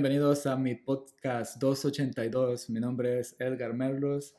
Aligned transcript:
bienvenidos 0.00 0.46
a 0.46 0.54
mi 0.54 0.76
podcast 0.76 1.56
282. 1.56 2.70
Mi 2.70 2.78
nombre 2.78 3.18
es 3.18 3.34
Edgar 3.40 3.74
Merlos 3.74 4.36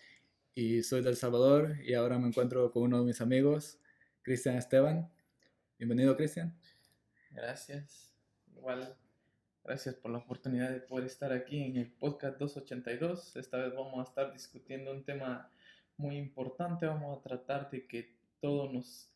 y 0.56 0.84
soy 0.84 1.02
del 1.02 1.18
Salvador 1.18 1.76
y 1.84 1.96
ahora 1.96 2.18
me 2.18 2.30
encuentro 2.30 2.72
con 2.72 2.84
uno 2.84 3.00
de 3.00 3.04
mis 3.04 3.20
amigos, 3.20 3.78
Cristian 4.22 4.56
Esteban. 4.56 5.12
Bienvenido, 5.78 6.16
Cristian. 6.16 6.58
Gracias. 7.32 8.10
Igual, 8.56 8.96
gracias 9.66 9.96
por 9.96 10.12
la 10.12 10.20
oportunidad 10.20 10.72
de 10.72 10.80
poder 10.80 11.08
estar 11.08 11.34
aquí 11.34 11.62
en 11.62 11.76
el 11.76 11.92
podcast 11.92 12.38
282. 12.38 13.36
Esta 13.36 13.58
vez 13.58 13.76
vamos 13.76 14.00
a 14.00 14.10
estar 14.10 14.32
discutiendo 14.32 14.92
un 14.92 15.04
tema 15.04 15.52
muy 15.98 16.16
importante. 16.16 16.86
Vamos 16.86 17.20
a 17.20 17.22
tratar 17.22 17.70
de 17.70 17.86
que 17.86 18.16
todo 18.40 18.72
nos 18.72 19.12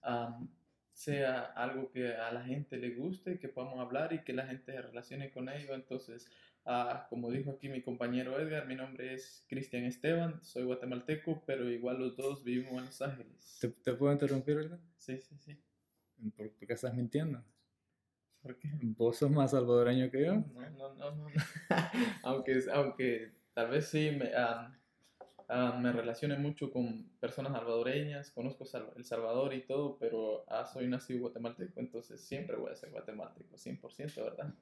sea 0.94 1.42
algo 1.42 1.92
que 1.92 2.16
a 2.16 2.32
la 2.32 2.44
gente 2.44 2.78
le 2.78 2.92
guste, 2.92 3.40
que 3.40 3.50
podamos 3.50 3.80
hablar 3.80 4.14
y 4.14 4.24
que 4.24 4.34
la 4.34 4.46
gente 4.46 4.72
se 4.72 4.82
relacione 4.82 5.32
con 5.32 5.50
ello. 5.50 5.74
Entonces, 5.74 6.28
ah, 6.66 7.08
como 7.10 7.32
dijo 7.32 7.52
aquí 7.52 7.68
mi 7.68 7.82
compañero 7.82 8.40
Edgar, 8.40 8.68
mi 8.68 8.76
nombre 8.76 9.14
es 9.14 9.46
Cristian 9.50 9.86
Esteban, 9.86 10.44
soy 10.44 10.64
guatemalteco, 10.64 11.44
pero 11.46 11.70
igual 11.70 12.00
los 12.00 12.16
dos 12.16 12.44
vivimos 12.44 12.78
en 12.78 12.86
Los 12.86 13.02
Ángeles. 13.02 13.60
¿Te, 13.84 13.94
puedo 13.94 14.14
interrumpir, 14.14 14.56
verdad? 14.56 14.80
Sí, 14.98 15.20
sí, 15.20 15.36
sí. 15.40 15.60
¿Por, 16.38 16.54
qué 16.56 16.74
estás 16.74 16.94
mintiendo? 16.94 17.44
¿Por 18.42 18.60
qué? 18.60 18.70
¿Vos 18.82 19.18
sos 19.18 19.32
más 19.32 19.52
salvadoreño 19.52 20.12
que 20.12 20.26
yo? 20.26 20.36
No, 20.36 20.70
no, 20.70 20.94
no, 20.94 21.12
no. 21.12 21.28
aunque, 22.24 22.60
aunque 22.72 23.32
tal 23.54 23.72
vez 23.72 23.88
sí 23.88 24.12
me... 24.12 24.32
Ah, 25.50 25.78
me 25.80 25.92
relacioné 25.92 26.38
mucho 26.38 26.72
con 26.72 27.10
personas 27.20 27.54
salvadoreñas, 27.54 28.32
conozco 28.32 28.66
El 28.96 29.04
Salvador 29.04 29.54
y 29.54 29.62
todo, 29.62 29.98
pero 29.98 30.46
ah, 30.48 30.66
soy 30.66 30.88
nacido 30.88 31.22
guatemalteco, 31.22 31.80
entonces 31.80 32.22
siempre 32.22 32.56
voy 32.56 32.72
a 32.72 32.76
ser 32.76 32.92
guatemalteco, 32.92 33.56
100%, 33.56 34.24
¿verdad? 34.24 34.54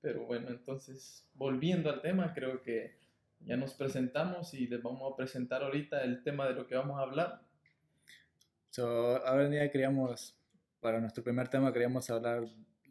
Pero 0.00 0.26
bueno, 0.26 0.48
entonces, 0.48 1.26
volviendo 1.34 1.90
al 1.90 2.02
tema, 2.02 2.32
creo 2.34 2.62
que 2.62 2.96
ya 3.40 3.56
nos 3.56 3.74
presentamos 3.74 4.54
y 4.54 4.66
les 4.66 4.82
vamos 4.82 5.12
a 5.12 5.16
presentar 5.16 5.62
ahorita 5.62 6.02
el 6.02 6.22
tema 6.22 6.46
de 6.46 6.54
lo 6.54 6.66
que 6.66 6.74
vamos 6.74 6.98
a 6.98 7.02
hablar. 7.02 7.42
So, 8.70 9.24
ahora 9.26 9.48
día 9.48 9.70
queríamos, 9.70 10.36
para 10.80 11.00
nuestro 11.00 11.22
primer 11.22 11.48
tema, 11.48 11.72
queríamos 11.72 12.08
hablar 12.10 12.44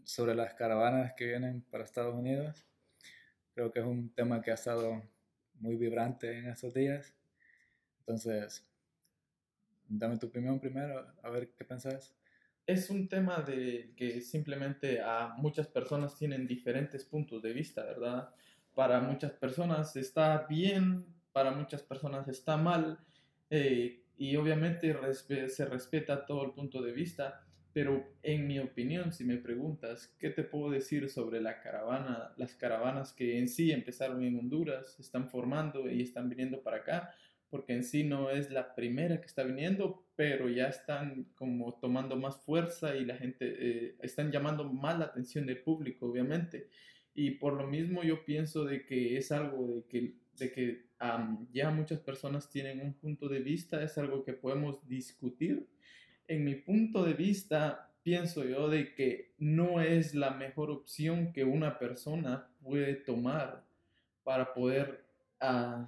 sobre 0.03 0.36
las 0.36 0.53
caravanas 0.53 1.14
que 1.14 1.25
vienen 1.25 1.62
para 1.70 1.84
Estados 1.84 2.16
Unidos. 2.16 2.66
Creo 3.53 3.72
que 3.72 3.80
es 3.80 3.86
un 3.86 4.14
tema 4.14 4.42
que 4.42 4.52
ha 4.52 4.56
estado 4.56 5.03
muy 5.59 5.75
vibrante 5.75 6.38
en 6.38 6.47
estos 6.47 6.73
días. 6.73 7.14
Entonces, 8.06 8.68
dame 9.88 10.18
tu 10.18 10.28
opinión 10.28 10.59
primero, 10.59 11.06
a 11.22 11.30
ver 11.30 11.54
qué 11.54 11.64
pensás. 11.64 12.16
Es 12.66 12.90
un 12.90 13.08
tema 13.08 13.42
de 13.42 13.94
que 13.96 14.22
simplemente 14.22 15.02
a 15.02 15.34
muchas 15.38 15.68
personas 15.68 16.18
tienen 16.18 16.48
diferentes 16.48 17.04
puntos 17.06 17.42
de 17.42 17.54
vista, 17.54 17.84
¿verdad? 17.84 18.30
Para 18.74 19.02
muchas 19.02 19.31
personas 19.34 19.96
está 19.96 20.46
bien, 20.48 21.06
para 21.31 21.52
muchas 21.52 21.84
personas 21.84 22.28
está 22.28 22.58
mal, 22.58 23.00
eh, 23.50 24.04
y 24.18 24.36
obviamente 24.36 24.96
se 25.50 25.66
respeta 25.66 26.26
todo 26.26 26.46
el 26.46 26.52
punto 26.52 26.81
de 26.81 26.92
vista, 26.92 27.46
pero 27.74 28.16
en 28.22 28.48
mi 28.48 28.59
opinión, 28.59 29.12
si 29.12 29.26
me 29.26 29.38
preguntas, 29.38 30.14
¿qué 30.20 30.30
te 30.30 30.44
puedo 30.44 30.70
decir 30.70 31.09
sobre 31.09 31.42
la 31.42 31.59
caravana, 31.59 32.34
las 32.38 32.54
caravanas 32.54 33.14
que 33.14 33.40
en 33.40 33.48
sí 33.48 33.72
empezaron 33.72 34.24
en 34.24 34.38
Honduras, 34.38 35.00
están 35.00 35.30
formando 35.30 35.90
y 35.90 36.02
están 36.04 36.30
viniendo 36.30 36.62
para 36.62 36.78
acá? 36.78 37.14
Porque 37.54 37.73
en 37.73 37.84
sí 37.84 38.04
no 38.04 38.32
es 38.32 38.50
la 38.50 38.73
primera 38.73 39.22
que 39.22 39.28
está 39.28 39.44
viniendo, 39.44 40.08
pero 40.16 40.50
ya 40.50 40.70
están 40.70 41.26
como 41.36 41.76
tomando 41.76 42.16
más 42.16 42.36
fuerza 42.38 42.96
y 42.96 43.06
la 43.06 43.16
gente 43.16 43.46
eh, 43.46 43.96
están 44.02 44.31
llamando 44.31 44.64
más 44.64 44.97
la 44.97 45.06
atención 45.06 45.46
del 45.46 45.59
público, 45.59 46.08
obviamente. 46.08 46.68
Y 47.14 47.30
por 47.38 47.53
lo 47.53 47.68
mismo 47.68 48.02
yo 48.02 48.25
pienso 48.25 48.66
de 48.66 48.88
que 48.88 49.18
es 49.18 49.31
algo 49.31 49.68
de 49.68 49.84
que, 49.86 50.16
de 50.36 50.52
que 50.52 50.86
ya 51.52 51.69
muchas 51.69 52.00
personas 52.00 52.50
tienen 52.50 52.81
un 52.81 52.96
punto 52.96 53.30
de 53.30 53.41
vista, 53.41 53.84
es 53.84 54.00
algo 54.00 54.24
que 54.24 54.34
podemos 54.34 54.88
discutir. 54.88 55.68
En 56.28 56.46
mi 56.46 56.56
punto 56.56 57.06
de 57.06 57.14
vista, 57.14 57.94
pienso 58.02 58.44
yo 58.46 58.68
de 58.68 58.96
que 58.96 59.35
no 59.38 59.80
es 59.80 60.16
la 60.16 60.31
mejor 60.31 60.72
opción 60.72 61.31
que 61.31 61.44
una 61.44 61.78
persona 61.78 62.50
puede 62.64 62.96
tomar 62.96 63.64
para 64.24 64.56
poder 64.56 65.03
a, 65.44 65.88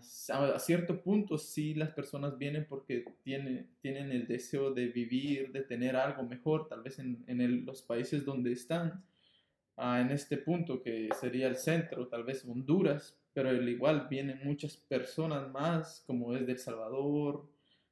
cierto 0.60 1.02
punto 1.02 1.38
sí 1.38 1.74
las 1.74 1.92
personas 1.92 2.38
vienen 2.38 2.66
porque 2.68 3.06
tienen, 3.24 3.70
tienen 3.80 4.12
el 4.12 4.28
deseo 4.28 4.72
de 4.72 4.88
vivir, 4.88 5.52
de 5.54 5.62
tener 5.62 5.96
algo 5.96 6.24
mejor, 6.24 6.68
tal 6.68 6.82
vez 6.84 7.00
en, 7.00 7.24
en 7.28 7.66
los 7.66 7.82
países 7.82 8.26
donde 8.26 8.52
están, 8.52 9.06
ah, 9.78 10.02
en 10.02 10.12
este 10.12 10.38
punto 10.38 10.82
que 10.82 11.10
sería 11.20 11.48
el 11.48 11.56
centro, 11.56 12.08
tal 12.08 12.26
vez 12.26 12.44
Honduras, 12.44 13.18
pero 13.34 13.50
al 13.50 13.68
igual 13.68 14.08
vienen 14.10 14.42
muchas 14.44 14.76
personas 14.76 15.50
más, 15.52 16.04
como 16.06 16.36
es 16.36 16.46
de 16.46 16.54
El 16.54 16.60
Salvador, 16.60 17.50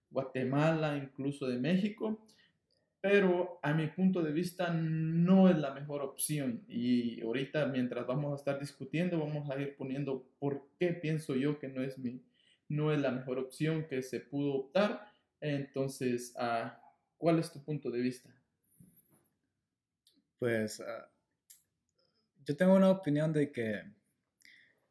Guatemala, 0.10 0.98
incluso 0.98 1.48
de 1.48 1.60
México, 1.60 2.26
pero 3.04 3.60
a 3.62 3.74
mi 3.74 3.88
punto 3.88 4.24
de 4.24 4.32
vista 4.32 4.70
no 4.70 5.50
es 5.50 5.58
la 5.58 5.74
mejor 5.74 6.02
opción. 6.02 6.64
Y 6.70 7.20
ahorita, 7.22 7.66
mientras 7.66 8.08
vamos 8.08 8.32
a 8.32 8.38
estar 8.38 8.58
discutiendo, 8.58 9.20
vamos 9.20 9.50
a 9.50 9.60
ir 9.60 9.76
poniendo 9.76 10.26
por 10.40 10.70
qué 10.80 10.94
pienso 10.94 11.36
yo 11.36 11.60
que 11.60 11.68
no 11.68 11.84
es, 11.84 11.98
mi, 11.98 12.24
no 12.70 12.94
es 12.94 13.02
la 13.02 13.12
mejor 13.12 13.40
opción 13.40 13.88
que 13.90 14.02
se 14.04 14.22
pudo 14.22 14.54
optar. 14.54 15.06
Entonces, 15.42 16.34
ah, 16.38 16.82
¿cuál 17.18 17.40
es 17.40 17.52
tu 17.52 17.62
punto 17.62 17.92
de 17.92 18.00
vista? 18.00 18.30
Pues 20.40 20.80
ah, 20.80 21.12
yo 22.46 22.56
tengo 22.56 22.74
una 22.74 22.90
opinión 22.90 23.34
de 23.34 23.52
que, 23.52 23.82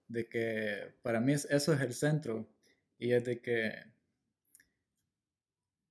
de 0.08 0.28
que 0.28 0.96
para 1.00 1.18
mí 1.18 1.32
eso 1.32 1.72
es 1.72 1.80
el 1.80 1.94
centro 1.94 2.46
y 2.98 3.12
es 3.12 3.24
de 3.24 3.40
que 3.40 3.72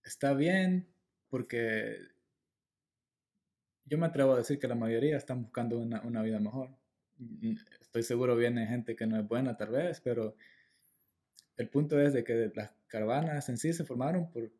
está 0.04 0.36
bien 0.36 0.88
porque 1.32 1.98
yo 3.86 3.98
me 3.98 4.06
atrevo 4.06 4.34
a 4.34 4.38
decir 4.38 4.60
que 4.60 4.68
la 4.68 4.76
mayoría 4.76 5.18
están 5.18 5.42
buscando 5.42 5.80
una, 5.80 6.02
una, 6.02 6.22
vida 6.22 6.40
mejor. 6.40 6.70
Estoy 7.82 8.04
seguro 8.04 8.36
viene 8.36 8.68
gente 8.68 8.96
que 8.96 9.08
no 9.08 9.20
es 9.20 9.28
buena 9.28 9.58
tal 9.58 9.70
vez, 9.70 10.02
pero 10.02 10.36
el 11.58 11.70
punto 11.70 12.00
es 12.00 12.14
de 12.14 12.24
que 12.24 12.52
las 12.54 12.74
caravanas 12.88 13.50
en 13.50 13.58
sí 13.58 13.74
se 13.74 13.86
formaron 13.86 14.30
por 14.32 14.52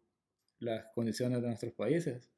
las 0.60 0.86
condiciones 0.96 1.42
de 1.42 1.48
nuestros 1.48 1.74
países. 1.74 2.32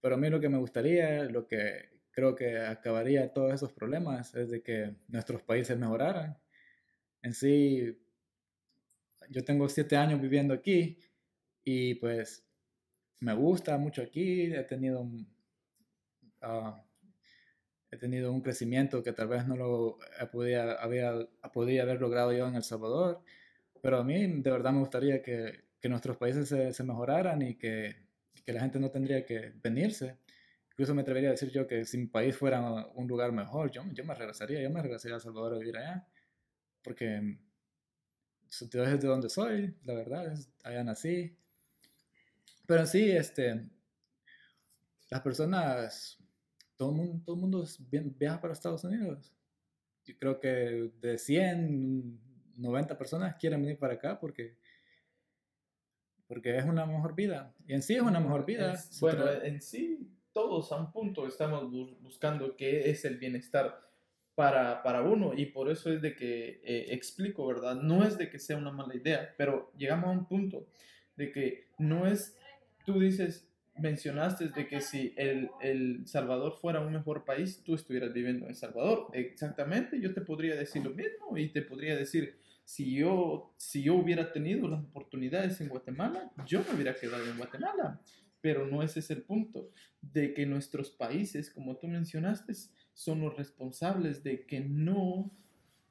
Pero 0.00 0.14
a 0.14 0.18
mí 0.18 0.30
lo 0.30 0.40
que 0.40 0.48
me 0.48 0.58
gustaría, 0.58 1.24
lo 1.24 1.46
que 1.46 1.90
creo 2.10 2.34
que 2.34 2.58
acabaría 2.58 3.32
todos 3.32 3.52
esos 3.52 3.72
problemas 3.72 4.34
es 4.34 4.50
de 4.50 4.62
que 4.62 4.96
nuestros 5.08 5.42
países 5.42 5.78
mejoraran. 5.78 6.38
En 7.22 7.34
sí, 7.34 7.98
yo 9.28 9.44
tengo 9.44 9.68
siete 9.68 9.96
años 9.96 10.20
viviendo 10.20 10.54
aquí 10.54 10.98
y 11.64 11.96
pues 11.96 12.47
me 13.20 13.34
gusta 13.34 13.76
mucho 13.78 14.02
aquí, 14.02 14.52
he 14.52 14.64
tenido, 14.64 15.08
ah, 16.42 16.84
he 17.90 17.96
tenido 17.96 18.32
un 18.32 18.40
crecimiento 18.40 19.02
que 19.02 19.12
tal 19.12 19.28
vez 19.28 19.46
no 19.46 19.56
lo 19.56 19.98
podía, 20.32 20.72
había, 20.72 21.10
haber 21.10 22.00
logrado 22.00 22.32
yo 22.32 22.46
en 22.46 22.56
El 22.56 22.62
Salvador, 22.62 23.22
pero 23.82 23.98
a 23.98 24.04
mí 24.04 24.40
de 24.42 24.50
verdad 24.50 24.72
me 24.72 24.80
gustaría 24.80 25.22
que, 25.22 25.64
que 25.80 25.88
nuestros 25.88 26.16
países 26.16 26.48
se, 26.48 26.84
mejoraran 26.84 27.42
y 27.42 27.56
que, 27.56 27.96
que 28.44 28.52
la 28.52 28.60
gente 28.60 28.78
no 28.80 28.90
tendría 28.90 29.24
que 29.24 29.52
venirse. 29.62 30.18
Incluso 30.72 30.94
me 30.94 31.02
atrevería 31.02 31.30
a 31.30 31.32
decir 31.32 31.50
yo 31.50 31.66
que 31.66 31.84
si 31.84 31.98
mi 31.98 32.06
país 32.06 32.36
fuera 32.36 32.86
un 32.94 33.08
lugar 33.08 33.32
mejor, 33.32 33.70
yo, 33.70 33.82
yo 33.92 34.04
me 34.04 34.14
regresaría, 34.14 34.62
yo 34.62 34.70
me 34.70 34.82
regresaría 34.82 35.16
a 35.16 35.20
Salvador 35.20 35.54
a 35.54 35.58
vivir 35.58 35.76
allá, 35.76 36.06
porque 36.82 37.38
es 38.50 38.70
de 38.70 38.98
donde 38.98 39.28
soy, 39.28 39.74
la 39.84 39.94
verdad, 39.94 40.34
allá 40.62 40.84
nací, 40.84 41.36
pero 42.68 42.84
sí, 42.84 43.10
este, 43.10 43.66
las 45.08 45.22
personas, 45.22 46.18
todo 46.76 46.90
el 46.90 46.96
mundo, 46.96 47.22
todo 47.24 47.36
mundo 47.36 47.64
viaja 48.18 48.42
para 48.42 48.52
Estados 48.52 48.84
Unidos. 48.84 49.34
Yo 50.04 50.14
creo 50.18 50.38
que 50.38 50.92
de 51.00 51.16
100, 51.16 52.20
90 52.56 52.98
personas 52.98 53.36
quieren 53.36 53.62
venir 53.62 53.78
para 53.78 53.94
acá 53.94 54.20
porque, 54.20 54.58
porque 56.26 56.58
es 56.58 56.66
una 56.66 56.84
mejor 56.84 57.14
vida. 57.14 57.54
Y 57.66 57.72
en 57.72 57.80
sí 57.80 57.94
es 57.94 58.02
una 58.02 58.20
mejor 58.20 58.44
vida. 58.44 58.78
bueno, 59.00 59.30
en 59.30 59.62
sí 59.62 60.06
todos 60.34 60.70
a 60.70 60.76
un 60.76 60.92
punto 60.92 61.26
estamos 61.26 61.70
buscando 62.02 62.54
qué 62.54 62.90
es 62.90 63.02
el 63.06 63.16
bienestar 63.16 63.80
para, 64.34 64.82
para 64.82 65.00
uno 65.00 65.32
y 65.34 65.46
por 65.46 65.70
eso 65.70 65.90
es 65.90 66.02
de 66.02 66.14
que 66.14 66.60
eh, 66.62 66.88
explico, 66.90 67.46
¿verdad? 67.46 67.76
No 67.76 68.04
es 68.04 68.18
de 68.18 68.28
que 68.28 68.38
sea 68.38 68.58
una 68.58 68.72
mala 68.72 68.94
idea, 68.94 69.34
pero 69.38 69.72
llegamos 69.78 70.08
a 70.08 70.18
un 70.18 70.28
punto 70.28 70.68
de 71.16 71.32
que 71.32 71.70
no 71.78 72.06
es 72.06 72.36
tú 72.88 72.98
dices, 72.98 73.46
mencionaste 73.76 74.48
de 74.48 74.66
que 74.66 74.80
si 74.80 75.12
el, 75.18 75.50
el, 75.60 76.06
Salvador 76.06 76.56
fuera 76.58 76.80
un 76.80 76.90
mejor 76.90 77.26
país, 77.26 77.62
tú 77.62 77.74
estuvieras 77.74 78.14
viviendo 78.14 78.46
en 78.46 78.54
Salvador. 78.54 79.08
Exactamente, 79.12 80.00
yo 80.00 80.14
te 80.14 80.22
podría 80.22 80.56
decir 80.56 80.82
lo 80.82 80.94
mismo 80.94 81.36
y 81.36 81.50
te 81.50 81.60
podría 81.60 81.96
decir, 81.96 82.38
si 82.64 82.94
yo, 82.94 83.52
si 83.58 83.82
yo 83.82 83.94
hubiera 83.94 84.32
tenido 84.32 84.68
las 84.68 84.82
oportunidades 84.82 85.60
en 85.60 85.68
Guatemala, 85.68 86.32
yo 86.46 86.64
me 86.66 86.76
hubiera 86.76 86.94
quedado 86.94 87.26
en 87.26 87.36
Guatemala. 87.36 88.00
Pero 88.40 88.66
no 88.66 88.82
ese 88.82 89.00
es 89.00 89.10
el 89.10 89.20
punto, 89.20 89.70
de 90.00 90.32
que 90.32 90.46
nuestros 90.46 90.90
países, 90.90 91.50
como 91.50 91.76
tú 91.76 91.88
mencionaste, 91.88 92.54
son 92.94 93.20
los 93.20 93.36
responsables 93.36 94.22
de 94.22 94.46
que 94.46 94.60
no 94.60 95.30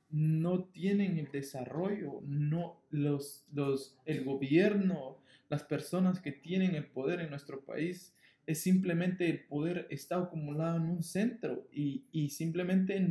no 0.09 0.63
tienen 0.63 1.17
el 1.17 1.29
desarrollo, 1.31 2.21
no 2.23 2.81
los, 2.89 3.45
los, 3.51 3.97
el 4.05 4.23
gobierno, 4.23 5.17
las 5.49 5.63
personas 5.63 6.19
que 6.19 6.31
tienen 6.31 6.75
el 6.75 6.85
poder 6.85 7.21
en 7.21 7.29
nuestro 7.29 7.63
país, 7.63 8.13
es 8.47 8.61
simplemente 8.61 9.29
el 9.29 9.43
poder 9.43 9.87
está 9.89 10.17
acumulado 10.17 10.77
en 10.77 10.83
un 10.83 11.03
centro 11.03 11.67
y, 11.69 12.05
y, 12.13 12.29
simplemente 12.29 13.05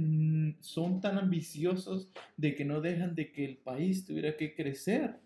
son 0.60 1.02
tan 1.02 1.18
ambiciosos 1.18 2.10
de 2.38 2.54
que 2.54 2.64
no 2.64 2.80
dejan 2.80 3.14
de 3.14 3.30
que 3.32 3.44
el 3.44 3.58
país 3.58 4.06
tuviera 4.06 4.34
que 4.34 4.54
crecer. 4.54 5.16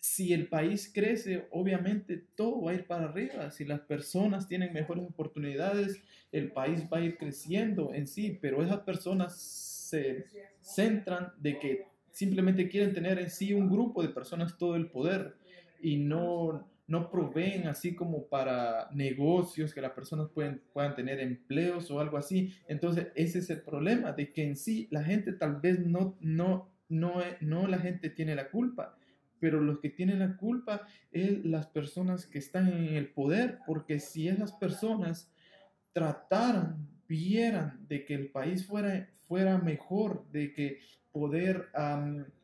Si 0.00 0.32
el 0.32 0.48
país 0.48 0.90
crece, 0.92 1.46
obviamente 1.52 2.16
todo 2.34 2.62
va 2.62 2.72
a 2.72 2.74
ir 2.74 2.86
para 2.86 3.04
arriba. 3.04 3.52
Si 3.52 3.64
las 3.64 3.80
personas 3.80 4.48
tienen 4.48 4.72
mejores 4.72 5.04
oportunidades, 5.04 6.02
el 6.32 6.50
país 6.50 6.84
va 6.92 6.98
a 6.98 7.02
ir 7.02 7.18
creciendo 7.18 7.94
en 7.94 8.08
sí, 8.08 8.36
pero 8.40 8.64
esas 8.64 8.80
personas 8.80 9.40
se 9.40 10.26
centran 10.60 11.32
de 11.38 11.58
que 11.58 11.86
simplemente 12.10 12.68
quieren 12.68 12.92
tener 12.92 13.18
en 13.18 13.30
sí 13.30 13.52
un 13.52 13.70
grupo 13.70 14.02
de 14.02 14.08
personas 14.08 14.58
todo 14.58 14.74
el 14.74 14.90
poder 14.90 15.36
y 15.82 15.96
no, 15.96 16.68
no 16.86 17.10
proveen 17.10 17.66
así 17.66 17.94
como 17.94 18.26
para 18.28 18.88
negocios 18.92 19.72
que 19.72 19.80
las 19.80 19.92
personas 19.92 20.28
pueden, 20.30 20.62
puedan 20.72 20.94
tener 20.94 21.20
empleos 21.20 21.90
o 21.90 22.00
algo 22.00 22.16
así. 22.16 22.52
Entonces 22.68 23.08
ese 23.14 23.38
es 23.38 23.50
el 23.50 23.62
problema, 23.62 24.12
de 24.12 24.32
que 24.32 24.44
en 24.44 24.56
sí 24.56 24.88
la 24.90 25.02
gente 25.02 25.32
tal 25.32 25.60
vez 25.60 25.78
no, 25.78 26.16
no, 26.20 26.70
no, 26.88 27.22
no 27.40 27.66
la 27.66 27.78
gente 27.78 28.10
tiene 28.10 28.34
la 28.34 28.50
culpa, 28.50 28.96
pero 29.38 29.60
los 29.60 29.78
que 29.80 29.90
tienen 29.90 30.18
la 30.18 30.36
culpa 30.36 30.86
es 31.12 31.44
las 31.44 31.66
personas 31.66 32.26
que 32.26 32.38
están 32.38 32.68
en 32.68 32.94
el 32.94 33.08
poder, 33.08 33.58
porque 33.66 34.00
si 34.00 34.28
esas 34.28 34.52
personas 34.52 35.32
trataran, 35.92 36.88
vieran 37.08 37.86
de 37.88 38.04
que 38.04 38.14
el 38.14 38.30
país 38.30 38.66
fuera 38.66 39.08
fuera 39.30 39.58
mejor, 39.58 40.28
de 40.32 40.52
que 40.52 40.80
poder 41.12 41.68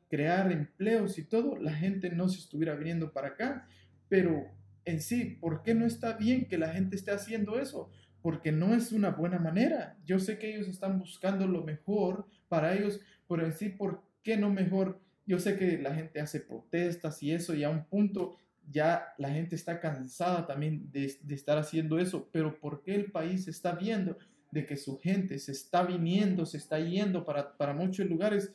crear 0.08 0.50
empleos 0.52 1.18
y 1.18 1.24
todo, 1.24 1.56
la 1.56 1.72
gente 1.72 2.10
no 2.10 2.28
se 2.28 2.38
estuviera 2.38 2.74
viniendo 2.74 3.12
para 3.12 3.28
acá. 3.28 3.68
Pero 4.08 4.50
en 4.84 5.00
sí, 5.00 5.36
¿por 5.40 5.62
qué 5.62 5.74
no 5.74 5.86
está 5.86 6.14
bien 6.14 6.46
que 6.46 6.58
la 6.58 6.68
gente 6.68 6.96
esté 6.96 7.10
haciendo 7.10 7.58
eso? 7.58 7.90
Porque 8.22 8.52
no 8.52 8.74
es 8.74 8.92
una 8.92 9.10
buena 9.10 9.38
manera. 9.38 9.98
Yo 10.04 10.18
sé 10.18 10.38
que 10.38 10.54
ellos 10.54 10.68
están 10.68 10.98
buscando 10.98 11.46
lo 11.46 11.64
mejor 11.64 12.26
para 12.48 12.74
ellos, 12.74 13.00
pero 13.28 13.44
en 13.44 13.52
sí, 13.52 13.68
¿por 13.68 14.02
qué 14.22 14.36
no 14.36 14.50
mejor? 14.50 15.00
Yo 15.26 15.38
sé 15.38 15.56
que 15.56 15.78
la 15.78 15.94
gente 15.94 16.20
hace 16.20 16.40
protestas 16.40 17.22
y 17.22 17.32
eso, 17.32 17.54
y 17.54 17.64
a 17.64 17.70
un 17.70 17.84
punto 17.84 18.36
ya 18.68 19.14
la 19.18 19.30
gente 19.30 19.54
está 19.54 19.80
cansada 19.80 20.46
también 20.46 20.90
de, 20.90 21.16
de 21.22 21.34
estar 21.34 21.58
haciendo 21.58 21.98
eso, 21.98 22.28
pero 22.32 22.58
¿por 22.58 22.82
qué 22.82 22.94
el 22.96 23.12
país 23.12 23.46
está 23.46 23.72
viendo 23.72 24.18
de 24.50 24.66
que 24.66 24.76
su 24.76 24.98
gente 24.98 25.38
se 25.38 25.52
está 25.52 25.84
viniendo, 25.84 26.46
se 26.46 26.56
está 26.56 26.78
yendo 26.78 27.24
para, 27.24 27.56
para 27.56 27.74
muchos 27.74 28.06
lugares 28.06 28.52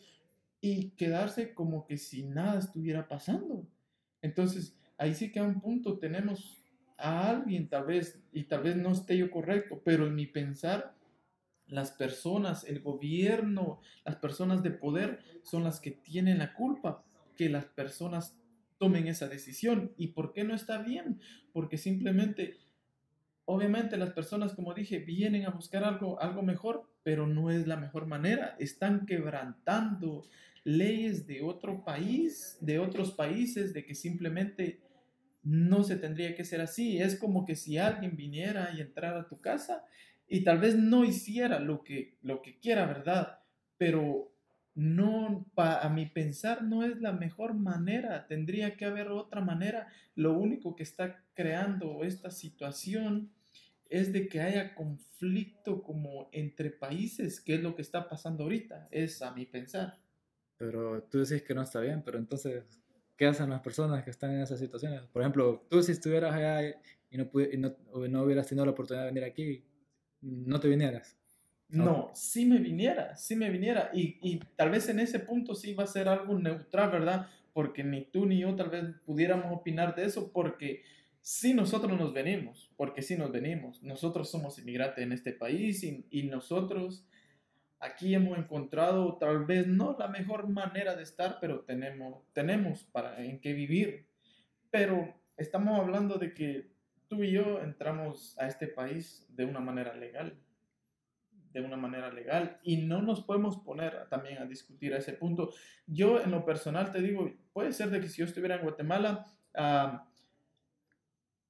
y 0.62 0.92
quedarse 0.92 1.54
como 1.54 1.86
que 1.86 1.98
si 1.98 2.24
nada 2.24 2.60
estuviera 2.60 3.08
pasando. 3.08 3.68
Entonces, 4.22 4.78
ahí 4.98 5.16
sí 5.16 5.32
que 5.32 5.40
a 5.40 5.44
un 5.44 5.60
punto 5.60 5.98
tenemos 5.98 6.64
a 6.98 7.30
alguien 7.30 7.68
tal 7.68 7.86
vez, 7.86 8.22
y 8.32 8.44
tal 8.44 8.62
vez 8.62 8.76
no 8.76 8.92
esté 8.92 9.18
yo 9.18 9.32
correcto, 9.32 9.82
pero 9.84 10.06
en 10.06 10.14
mi 10.14 10.28
pensar, 10.28 10.96
las 11.66 11.92
personas, 11.92 12.64
el 12.66 12.82
gobierno, 12.82 13.82
las 14.06 14.18
personas 14.18 14.62
de 14.62 14.72
poder 14.72 15.20
son 15.42 15.64
las 15.64 15.80
que 15.80 15.92
tienen 15.92 16.38
la 16.38 16.54
culpa, 16.54 17.04
que 17.36 17.50
las 17.50 17.66
personas 17.66 18.38
tomen 18.78 19.08
esa 19.08 19.28
decisión. 19.28 19.94
¿Y 19.98 20.10
por 20.10 20.32
qué 20.32 20.44
no 20.44 20.54
está 20.54 20.80
bien? 20.80 21.20
Porque 21.54 21.78
simplemente 21.78 22.60
Obviamente 23.46 23.98
las 23.98 24.14
personas, 24.14 24.54
como 24.54 24.74
dije, 24.74 25.00
vienen 25.00 25.46
a 25.46 25.50
buscar 25.50 25.84
algo, 25.84 26.22
algo 26.22 26.42
mejor, 26.42 26.90
pero 27.04 27.28
no 27.28 27.50
es 27.52 27.68
la 27.68 27.76
mejor 27.76 28.06
manera. 28.06 28.56
Están 28.60 29.06
quebrantando 29.06 30.24
leyes 30.64 31.26
de 31.28 31.42
otro 31.42 31.84
país, 31.84 32.58
de 32.62 32.80
otros 32.80 33.12
países, 33.12 33.74
de 33.74 33.86
que 33.86 33.96
simplemente 33.96 34.82
no 35.44 35.84
se 35.84 35.96
tendría 35.96 36.36
que 36.36 36.46
ser 36.46 36.62
así. 36.62 37.00
Es 37.00 37.16
como 37.16 37.46
que 37.46 37.56
si 37.56 37.78
alguien 37.78 38.16
viniera 38.16 38.72
y 38.76 38.82
entrara 38.82 39.22
a 39.22 39.28
tu 39.28 39.40
casa 39.42 39.86
y 40.28 40.44
tal 40.44 40.60
vez 40.60 40.76
no 40.76 41.04
hiciera 41.04 41.60
lo 41.60 41.84
que, 41.84 42.18
lo 42.22 42.42
que 42.42 42.60
quiera, 42.60 42.86
¿verdad? 42.86 43.40
Pero 43.78 44.32
no, 44.76 45.46
a 45.58 45.90
mi 45.90 46.06
pensar, 46.06 46.64
no 46.64 46.84
es 46.84 47.02
la 47.02 47.12
mejor 47.12 47.54
manera. 47.54 48.28
Tendría 48.28 48.78
que 48.78 48.86
haber 48.86 49.10
otra 49.10 49.42
manera. 49.42 49.88
Lo 50.16 50.38
único 50.38 50.76
que 50.76 50.84
está 50.84 51.24
creando 51.34 52.04
esta 52.04 52.32
situación 52.32 53.32
es 53.90 54.14
de 54.14 54.30
que 54.30 54.40
haya 54.40 54.74
conflicto 54.74 55.84
como 55.84 56.30
entre 56.32 56.70
países, 56.70 57.42
que 57.42 57.56
es 57.56 57.62
lo 57.62 57.76
que 57.76 57.82
está 57.82 58.08
pasando 58.08 58.44
ahorita, 58.44 58.88
es 58.90 59.22
a 59.22 59.34
mi 59.34 59.46
pensar. 59.46 59.98
Pero 60.62 61.02
tú 61.10 61.18
decís 61.18 61.42
que 61.42 61.56
no 61.56 61.64
está 61.64 61.80
bien, 61.80 62.04
pero 62.06 62.20
entonces, 62.20 62.64
¿qué 63.18 63.26
hacen 63.26 63.50
las 63.50 63.62
personas 63.62 64.04
que 64.04 64.12
están 64.12 64.30
en 64.36 64.42
esas 64.42 64.60
situaciones? 64.60 65.02
Por 65.08 65.24
ejemplo, 65.24 65.66
tú 65.68 65.82
si 65.82 65.92
estuvieras 65.92 66.36
allá 66.36 66.70
y 67.10 67.18
no, 67.18 67.28
no, 68.08 68.24
hubieras 68.24 68.46
tenido 68.46 68.64
la 68.64 68.74
oportunidad 68.74 69.06
de 69.06 69.12
venir 69.12 69.24
aquí, 69.24 69.66
no 70.22 70.60
te 70.60 70.68
vinieras. 70.68 71.18
No, 71.68 72.12
sí 72.14 72.46
me 72.46 72.60
viniera, 72.60 73.16
sí 73.16 73.36
me 73.36 73.50
viniera. 73.50 73.90
Y, 73.92 74.20
y, 74.22 74.40
tal 74.56 74.70
vez 74.70 74.88
en 74.88 75.00
ese 75.00 75.18
punto 75.18 75.56
sí 75.56 75.74
va 75.74 75.86
a 75.86 75.88
ser 75.88 76.08
algo 76.08 76.38
neutral, 76.38 76.92
¿verdad? 76.92 77.28
Porque 77.54 77.84
ni 77.84 78.06
tú 78.06 78.28
ni 78.28 78.42
yo 78.42 78.56
tal 78.56 78.70
vez 78.70 78.84
pudiéramos 79.04 79.52
opinar 79.52 79.96
de 79.96 80.06
eso, 80.06 80.32
porque 80.32 80.84
si 81.22 81.56
nosotros 81.56 81.98
nos 81.98 82.14
venimos, 82.14 82.72
porque 82.78 83.02
si 83.02 83.18
nos 83.18 83.32
venimos, 83.32 83.82
nosotros 83.82 84.30
somos 84.30 84.60
inmigrantes 84.60 85.04
en 85.04 85.12
este 85.12 85.34
país 85.34 85.84
y, 85.84 86.24
nosotros 86.30 87.08
aquí 87.82 88.14
hemos 88.14 88.38
encontrado 88.38 89.18
tal 89.18 89.46
vez 89.46 89.68
no 89.68 89.96
la 89.98 90.08
mejor 90.08 90.48
manera 90.48 90.96
de 90.96 91.04
estar, 91.04 91.40
pero 91.42 91.62
tenemos, 91.62 92.24
tenemos 92.32 92.84
para 92.84 93.22
en 93.24 93.42
qué 93.42 93.54
vivir. 93.54 94.08
Pero 94.70 95.14
estamos 95.36 95.80
hablando 95.80 96.18
de 96.18 96.34
que 96.34 96.72
tú 97.08 97.24
y 97.24 97.32
yo 97.32 97.60
entramos 97.60 98.38
a 98.40 98.48
este 98.48 98.68
país 98.68 99.26
de 99.30 99.46
una 99.46 99.60
manera 99.60 99.96
legal, 99.96 100.40
de 101.52 101.62
una 101.62 101.76
manera 101.76 102.10
legal 102.12 102.60
y 102.64 102.78
no 102.78 103.02
nos 103.02 103.24
podemos 103.24 103.58
poner 103.58 104.08
también 104.10 104.38
a 104.38 104.46
discutir 104.46 104.94
a 104.94 105.00
ese 105.00 105.14
punto. 105.14 105.52
Yo 105.88 106.22
en 106.22 106.32
lo 106.32 106.46
personal 106.46 106.92
te 106.92 107.02
digo, 107.02 107.30
puede 107.52 107.74
ser 107.74 107.90
de 107.90 108.00
que 108.00 108.08
si 108.08 108.20
yo 108.20 108.26
estuviera 108.26 108.56
en 108.56 108.62
Guatemala, 108.62 109.26
uh, 109.56 109.98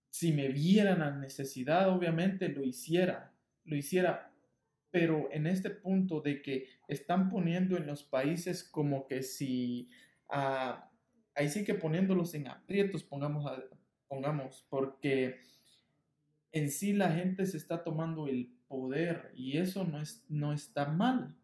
si 0.10 0.32
me 0.32 0.48
vieran 0.48 1.00
la 1.00 1.12
necesidad, 1.12 1.90
obviamente 1.90 2.50
lo 2.50 2.64
hiciera, 2.64 3.34
lo 3.66 3.76
hiciera, 3.76 4.31
pero 4.92 5.30
en 5.32 5.48
este 5.48 5.70
punto 5.70 6.20
de 6.20 6.42
que 6.42 6.68
están 6.88 7.30
poniendo 7.30 7.78
en 7.78 7.88
los 7.88 8.04
países 8.04 8.64
como 8.64 9.08
que 9.08 9.24
si, 9.24 9.90
ah, 10.30 10.92
ahí 11.34 11.50
sí 11.50 11.64
que 11.64 11.74
poniéndolos 11.74 12.34
en 12.36 12.50
aprietos, 12.50 13.04
pongamos, 13.04 13.50
pongamos, 14.08 14.68
porque 14.70 15.40
en 16.52 16.70
sí 16.70 16.92
la 16.92 17.12
gente 17.12 17.46
se 17.46 17.58
está 17.58 17.84
tomando 17.84 18.28
el 18.28 18.54
poder 18.68 19.32
y 19.34 19.58
eso 19.58 19.86
no, 19.86 20.02
es, 20.02 20.26
no 20.28 20.52
está 20.52 20.86
mal, 20.86 21.36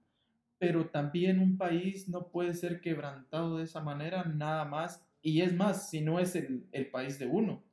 pero 0.60 0.90
también 0.90 1.40
un 1.40 1.58
país 1.58 2.10
no 2.10 2.28
puede 2.28 2.54
ser 2.54 2.82
quebrantado 2.82 3.58
de 3.58 3.64
esa 3.64 3.80
manera 3.82 4.26
nada 4.26 4.66
más, 4.66 5.08
y 5.22 5.42
es 5.42 5.54
más, 5.54 5.90
si 5.90 6.02
no 6.02 6.20
es 6.20 6.36
el, 6.36 6.68
el 6.72 6.90
país 6.90 7.18
de 7.18 7.28
uno. 7.28 7.64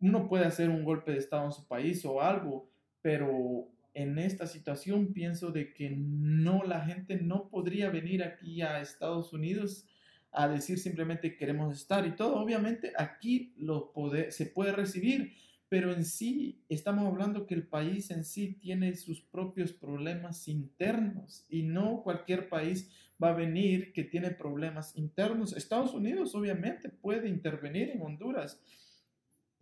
Uno 0.00 0.28
puede 0.28 0.44
hacer 0.44 0.68
un 0.68 0.84
golpe 0.84 1.12
de 1.12 1.18
Estado 1.18 1.46
en 1.46 1.52
su 1.52 1.66
país 1.66 2.04
o 2.04 2.20
algo, 2.20 2.68
pero 3.00 3.73
en 3.94 4.18
esta 4.18 4.46
situación 4.46 5.12
pienso 5.12 5.50
de 5.50 5.72
que 5.72 5.90
no, 5.90 6.64
la 6.64 6.84
gente 6.84 7.16
no 7.16 7.48
podría 7.48 7.90
venir 7.90 8.22
aquí 8.22 8.60
a 8.60 8.80
Estados 8.80 9.32
Unidos 9.32 9.86
a 10.32 10.48
decir 10.48 10.78
simplemente 10.78 11.36
queremos 11.36 11.76
estar 11.76 12.06
y 12.06 12.16
todo. 12.16 12.34
Obviamente 12.36 12.92
aquí 12.98 13.54
lo 13.56 13.92
se 14.30 14.46
puede 14.46 14.72
recibir, 14.72 15.32
pero 15.68 15.92
en 15.92 16.04
sí 16.04 16.60
estamos 16.68 17.06
hablando 17.06 17.46
que 17.46 17.54
el 17.54 17.66
país 17.66 18.10
en 18.10 18.24
sí 18.24 18.58
tiene 18.60 18.96
sus 18.96 19.20
propios 19.20 19.72
problemas 19.72 20.48
internos 20.48 21.46
y 21.48 21.62
no 21.62 22.02
cualquier 22.02 22.48
país 22.48 22.90
va 23.22 23.30
a 23.30 23.34
venir 23.34 23.92
que 23.92 24.02
tiene 24.02 24.32
problemas 24.32 24.96
internos. 24.96 25.56
Estados 25.56 25.94
Unidos 25.94 26.34
obviamente 26.34 26.88
puede 26.88 27.28
intervenir 27.28 27.90
en 27.90 28.02
Honduras 28.02 28.60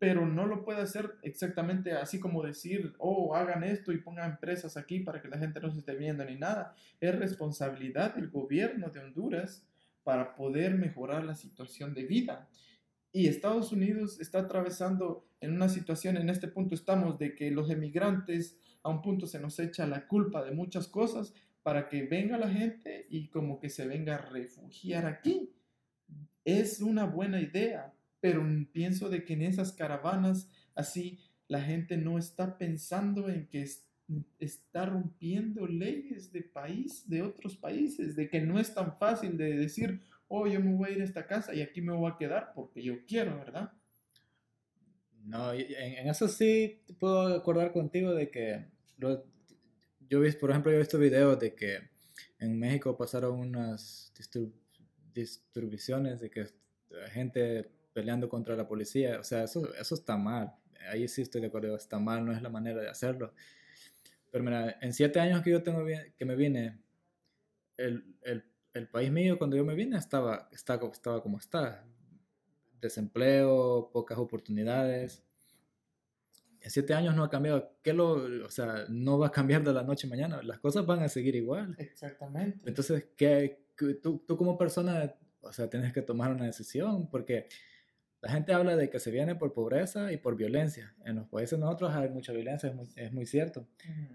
pero 0.02 0.26
no 0.26 0.47
lo 0.49 0.64
puede 0.64 0.80
hacer 0.82 1.14
exactamente 1.23 1.92
así 1.92 2.18
como 2.18 2.42
decir, 2.42 2.92
oh, 2.99 3.37
hagan 3.37 3.62
esto 3.62 3.92
y 3.92 3.99
pongan 3.99 4.32
empresas 4.32 4.76
aquí 4.76 4.99
para 4.99 5.23
que 5.23 5.28
la 5.28 5.38
gente 5.38 5.61
no 5.61 5.71
se 5.71 5.78
esté 5.78 5.94
viendo 5.94 6.25
ni 6.25 6.35
nada. 6.35 6.75
Es 7.00 7.16
responsabilidad 7.16 8.16
del 8.16 8.28
gobierno 8.28 8.88
de 8.88 8.99
Honduras 8.99 9.64
para 10.02 10.35
poder 10.35 10.75
mejorar 10.75 11.23
la 11.23 11.37
situación 11.37 11.94
de 11.94 12.02
vida. 12.02 12.49
Y 13.12 13.28
Estados 13.28 13.71
Unidos 13.71 14.21
está 14.21 14.40
atravesando 14.40 15.25
en 15.40 15.52
una 15.52 15.68
situación, 15.68 16.16
en 16.16 16.30
este 16.30 16.49
punto 16.49 16.75
estamos, 16.75 17.16
de 17.21 17.37
que 17.37 17.52
los 17.52 17.71
emigrantes 17.71 18.59
a 18.82 18.88
un 18.88 19.02
punto 19.02 19.28
se 19.28 19.38
nos 19.38 19.56
echa 19.61 19.87
la 19.87 20.09
culpa 20.09 20.42
de 20.42 20.50
muchas 20.50 20.88
cosas 20.88 21.32
para 21.62 21.88
que 21.88 22.02
venga 22.06 22.37
la 22.38 22.50
gente 22.50 23.06
y 23.09 23.28
como 23.28 23.61
que 23.61 23.71
se 23.71 23.87
venga 23.87 24.16
a 24.16 24.30
refugiar 24.30 25.06
aquí. 25.06 25.54
Es 26.44 26.80
una 26.80 27.04
buena 27.04 27.40
idea, 27.40 27.94
pero 28.23 28.41
pienso 28.73 29.11
de 29.11 29.25
que 29.25 29.33
en 29.33 29.43
esas 29.43 29.73
caravanas 29.73 30.49
así 30.76 31.19
la 31.49 31.61
gente 31.61 31.97
no 31.97 32.19
está 32.19 32.57
pensando 32.57 33.29
en 33.29 33.49
que 33.49 33.67
está 34.38 34.87
rompiendo 34.87 35.67
leyes 35.67 36.33
de 36.33 36.43
país, 36.43 37.02
de 37.09 37.21
otros 37.23 37.57
países, 37.57 38.14
de 38.14 38.29
que 38.29 38.41
no 38.41 38.61
es 38.61 38.73
tan 38.73 38.97
fácil 38.97 39.37
de 39.37 39.57
decir, 39.57 40.00
oh, 40.29 40.47
yo 40.47 40.61
me 40.61 40.73
voy 40.73 40.91
a 40.91 40.93
ir 40.93 41.00
a 41.02 41.05
esta 41.05 41.26
casa 41.26 41.52
y 41.52 41.62
aquí 41.62 41.83
me 41.83 41.93
voy 41.93 42.12
a 42.12 42.17
quedar 42.17 42.52
porque 42.55 42.81
yo 42.81 43.05
quiero, 43.07 43.37
¿verdad? 43.37 43.73
No, 45.25 45.52
en, 45.52 46.09
eso 46.09 46.29
sí 46.29 46.81
puedo 47.00 47.26
acordar 47.35 47.73
contigo 47.73 48.14
de 48.14 48.31
que 48.31 48.67
yo 50.09 50.21
vi, 50.21 50.31
por 50.31 50.50
ejemplo, 50.50 50.71
yo 50.71 50.76
he 50.76 50.81
visto 50.81 50.97
videos 50.97 51.41
de 51.41 51.57
que 51.57 51.91
en 52.38 52.57
México 52.57 52.97
pasaron 52.97 53.41
unas 53.41 54.12
disturbiciones 55.12 56.21
de 56.21 56.31
que 56.31 56.47
gente 57.11 57.82
peleando 57.92 58.28
contra 58.28 58.56
la 58.56 58.66
policía, 58.66 59.20
o 59.20 59.25
sea, 59.25 59.44
eso, 59.44 59.72
eso 59.75 59.94
está 59.94 60.16
mal, 60.16 60.54
ahí 60.90 61.06
sí 61.08 61.22
estoy 61.22 61.40
de 61.40 61.49
acuerdo, 61.49 61.76
está 61.76 61.99
mal, 61.99 62.25
no 62.25 62.32
es 62.32 62.42
la 62.42 62.49
manera 62.49 62.80
de 62.80 62.88
hacerlo. 62.88 63.32
Pero 64.30 64.44
mira, 64.44 64.78
en 64.80 64.92
siete 64.92 65.20
años 65.20 65.42
que 65.42 65.50
yo 65.50 65.62
tengo 65.62 65.84
que 66.16 66.25
me 66.25 66.34
vine, 66.34 66.80
el, 67.76 68.16
el, 68.22 68.44
el 68.72 68.88
país 68.88 69.11
mío 69.12 69.37
cuando 69.38 69.56
yo 69.56 69.64
me 69.64 69.75
vine 69.75 69.99
estaba, 69.99 70.49
estaba, 70.52 70.88
estaba 70.88 71.22
como 71.22 71.38
está, 71.38 71.84
desempleo, 72.80 73.90
pocas 73.92 74.18
oportunidades. 74.18 75.22
En 76.61 76.70
siete 76.70 76.94
años 76.94 77.14
no 77.14 77.25
ha 77.25 77.30
cambiado. 77.30 77.76
¿Qué 77.82 77.92
lo, 77.92 78.46
o 78.46 78.50
sea, 78.50 78.84
no 78.88 79.18
va 79.18 79.28
a 79.28 79.32
cambiar 79.32 79.64
de 79.64 79.72
la 79.72 79.82
noche 79.82 80.06
a 80.06 80.11
mañana. 80.11 80.42
Las 80.42 80.61
cosas 80.61 80.87
van 80.87 81.00
a 81.00 81.08
seguir 81.08 81.34
igual. 81.34 81.75
Exactamente. 81.78 82.68
Entonces, 82.68 83.08
¿qué, 83.16 83.66
tú, 84.02 84.18
tú 84.26 84.37
como 84.37 84.56
persona, 84.56 85.14
o 85.40 85.52
sea, 85.52 85.68
tienes 85.68 85.92
que 85.92 86.02
tomar 86.02 86.32
una 86.32 86.46
decisión 86.46 87.08
porque 87.11 87.49
la 88.23 88.31
gente 88.31 88.52
habla 88.55 88.76
de 88.76 88.88
que 88.88 89.00
se 89.00 89.11
viene 89.11 89.35
por 89.35 89.52
pobreza 89.52 90.12
y 90.12 90.17
por 90.17 90.37
violencia. 90.37 90.95
En 91.05 91.17
los 91.17 91.29
países 91.29 91.59
nosotros 91.59 91.93
hay 91.93 92.09
mucha 92.09 92.33
violencia, 92.33 92.71
es 92.71 92.75
muy, 92.75 92.88
es 92.97 93.12
muy 93.12 93.26
cierto. 93.26 93.67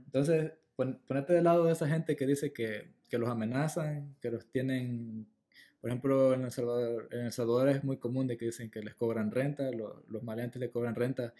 Entonces, 0.06 0.54
ponerte 0.76 1.34
del 1.34 1.44
lado 1.44 1.66
de 1.66 1.74
esa 1.74 1.88
gente 1.88 2.16
que 2.16 2.26
dice 2.26 2.54
que, 2.54 2.94
que 3.10 3.18
los 3.18 3.30
amenazan, 3.30 4.16
que 4.22 4.32
los 4.32 4.48
tienen 4.50 5.28
por 5.80 5.92
ejemplo, 5.92 6.34
en 6.34 6.44
El 6.44 6.52
Salvador, 6.52 7.08
en 7.12 7.26
El 7.28 7.32
Salvador 7.32 7.70
es 7.70 7.84
muy 7.84 7.98
común 7.98 8.26
de 8.26 8.36
que 8.36 8.46
dicen 8.46 8.72
que 8.72 8.82
les 8.82 8.96
cobran 8.96 9.30
renta, 9.32 9.72
los, 9.72 10.04
los 10.10 10.24
maleantes 10.24 10.60
les 10.60 10.72
cobran 10.72 10.96
renta 10.96 11.34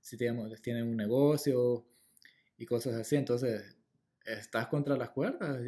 si 0.00 0.16
digamos, 0.16 0.50
tienen 0.62 0.86
un 0.86 0.96
negocio 0.96 1.84
y 2.56 2.66
cosas 2.66 2.94
así. 2.94 3.16
Entonces, 3.16 3.76
estás 4.24 4.68
contra 4.68 4.96
las 4.96 5.10
cuerdas. 5.10 5.60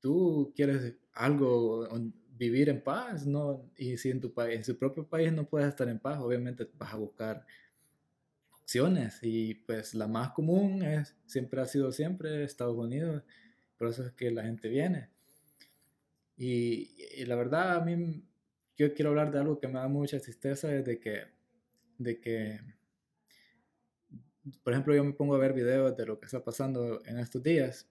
Tú 0.00 0.52
quieres 0.54 0.94
algo, 1.12 1.88
vivir 2.36 2.68
en 2.68 2.82
paz, 2.82 3.26
¿no? 3.26 3.70
Y 3.76 3.96
si 3.96 4.10
en 4.10 4.20
tu 4.20 4.32
país, 4.32 4.56
en 4.56 4.64
su 4.64 4.78
propio 4.78 5.06
país 5.06 5.32
no 5.32 5.48
puedes 5.48 5.68
estar 5.68 5.88
en 5.88 5.98
paz, 5.98 6.18
obviamente 6.20 6.68
vas 6.74 6.92
a 6.92 6.96
buscar 6.96 7.46
opciones. 8.62 9.18
Y 9.22 9.54
pues 9.54 9.94
la 9.94 10.08
más 10.08 10.30
común 10.32 10.82
es, 10.82 11.16
siempre 11.26 11.60
ha 11.60 11.66
sido 11.66 11.92
siempre 11.92 12.44
Estados 12.44 12.76
Unidos. 12.76 13.22
Por 13.78 13.88
eso 13.88 14.04
es 14.04 14.12
que 14.12 14.30
la 14.30 14.42
gente 14.44 14.68
viene. 14.68 15.10
Y, 16.36 17.24
la 17.26 17.36
verdad, 17.36 17.76
a 17.76 17.84
mí, 17.84 18.24
yo 18.76 18.92
quiero 18.94 19.10
hablar 19.10 19.30
de 19.30 19.38
algo 19.38 19.60
que 19.60 19.68
me 19.68 19.74
da 19.74 19.88
mucha 19.88 20.18
tristeza, 20.18 20.74
es 20.74 20.84
de 20.84 20.98
que, 20.98 21.22
de 21.98 22.20
que, 22.20 22.60
por 24.64 24.72
ejemplo, 24.72 24.94
yo 24.94 25.04
me 25.04 25.12
pongo 25.12 25.36
a 25.36 25.38
ver 25.38 25.52
videos 25.52 25.96
de 25.96 26.06
lo 26.06 26.18
que 26.18 26.26
está 26.26 26.42
pasando 26.42 27.00
en 27.06 27.18
estos 27.18 27.42
días 27.42 27.88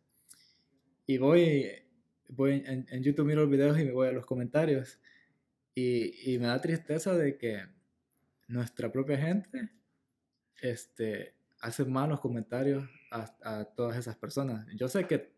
y 1.05 1.17
voy, 1.17 1.69
voy 2.35 2.63
en, 2.65 3.03
YouTube, 3.03 3.25
miro 3.25 3.41
los 3.41 3.49
videos 3.49 3.79
y 3.79 3.85
me 3.85 3.91
voy 3.91 4.07
a 4.07 4.11
los 4.11 4.25
comentarios 4.25 4.99
y, 5.75 6.33
y 6.33 6.39
me 6.39 6.47
da 6.47 6.61
tristeza 6.61 7.15
de 7.15 7.37
que 7.37 7.65
nuestra 8.47 8.91
propia 8.91 9.17
gente 9.17 9.69
este, 10.61 11.35
hace 11.59 11.85
malos 11.85 12.19
comentarios 12.19 12.83
a, 13.11 13.33
a 13.43 13.65
todas 13.65 13.97
esas 13.97 14.15
personas. 14.15 14.65
Yo 14.75 14.87
sé 14.87 15.07
que 15.07 15.33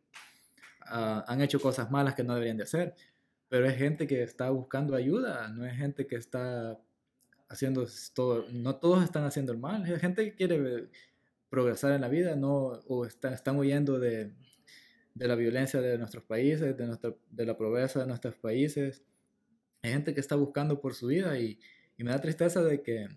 Ah, 0.87 1.23
han 1.27 1.41
hecho 1.41 1.59
cosas 1.59 1.89
malas 1.89 2.13
que 2.15 2.23
no 2.23 2.33
deberían 2.35 2.57
de 2.57 2.63
hacer, 2.63 2.95
pero 3.49 3.65
es 3.67 3.75
gente 3.77 4.05
que 4.07 4.21
está 4.23 4.49
buscando 4.51 4.95
ayuda, 4.95 5.47
no 5.49 5.65
es 5.65 5.75
gente 5.75 6.05
que 6.05 6.15
está 6.15 6.79
haciendo 7.49 7.87
todo, 8.13 8.45
no 8.51 8.75
todos 8.77 9.03
están 9.03 9.23
haciendo 9.25 9.51
el 9.51 9.57
mal, 9.59 9.89
es 9.89 9.99
gente 9.99 10.23
que 10.25 10.35
quiere 10.35 10.89
progresar 11.49 11.93
en 11.93 12.01
la 12.01 12.07
vida, 12.07 12.35
no, 12.35 12.81
o 12.87 13.05
está, 13.05 13.33
están 13.33 13.57
huyendo 13.57 13.99
de, 13.99 14.31
de 15.15 15.27
la 15.27 15.36
violencia 15.36 15.81
de 15.81 15.98
nuestros 15.98 16.24
países, 16.24 16.77
de, 16.77 16.86
nuestra, 16.86 17.15
de 17.31 17.45
la 17.45 17.57
pobreza 17.57 18.01
de 18.01 18.07
nuestros 18.07 18.36
países, 18.36 19.03
hay 19.81 19.91
gente 19.91 20.13
que 20.13 20.19
está 20.19 20.36
buscando 20.36 20.79
por 20.79 20.93
su 20.93 21.07
vida 21.07 21.39
y, 21.39 21.60
y 21.98 22.03
me 22.03 22.12
da 22.12 22.22
tristeza 22.22 22.63
de 22.63 22.84
que 22.84 23.07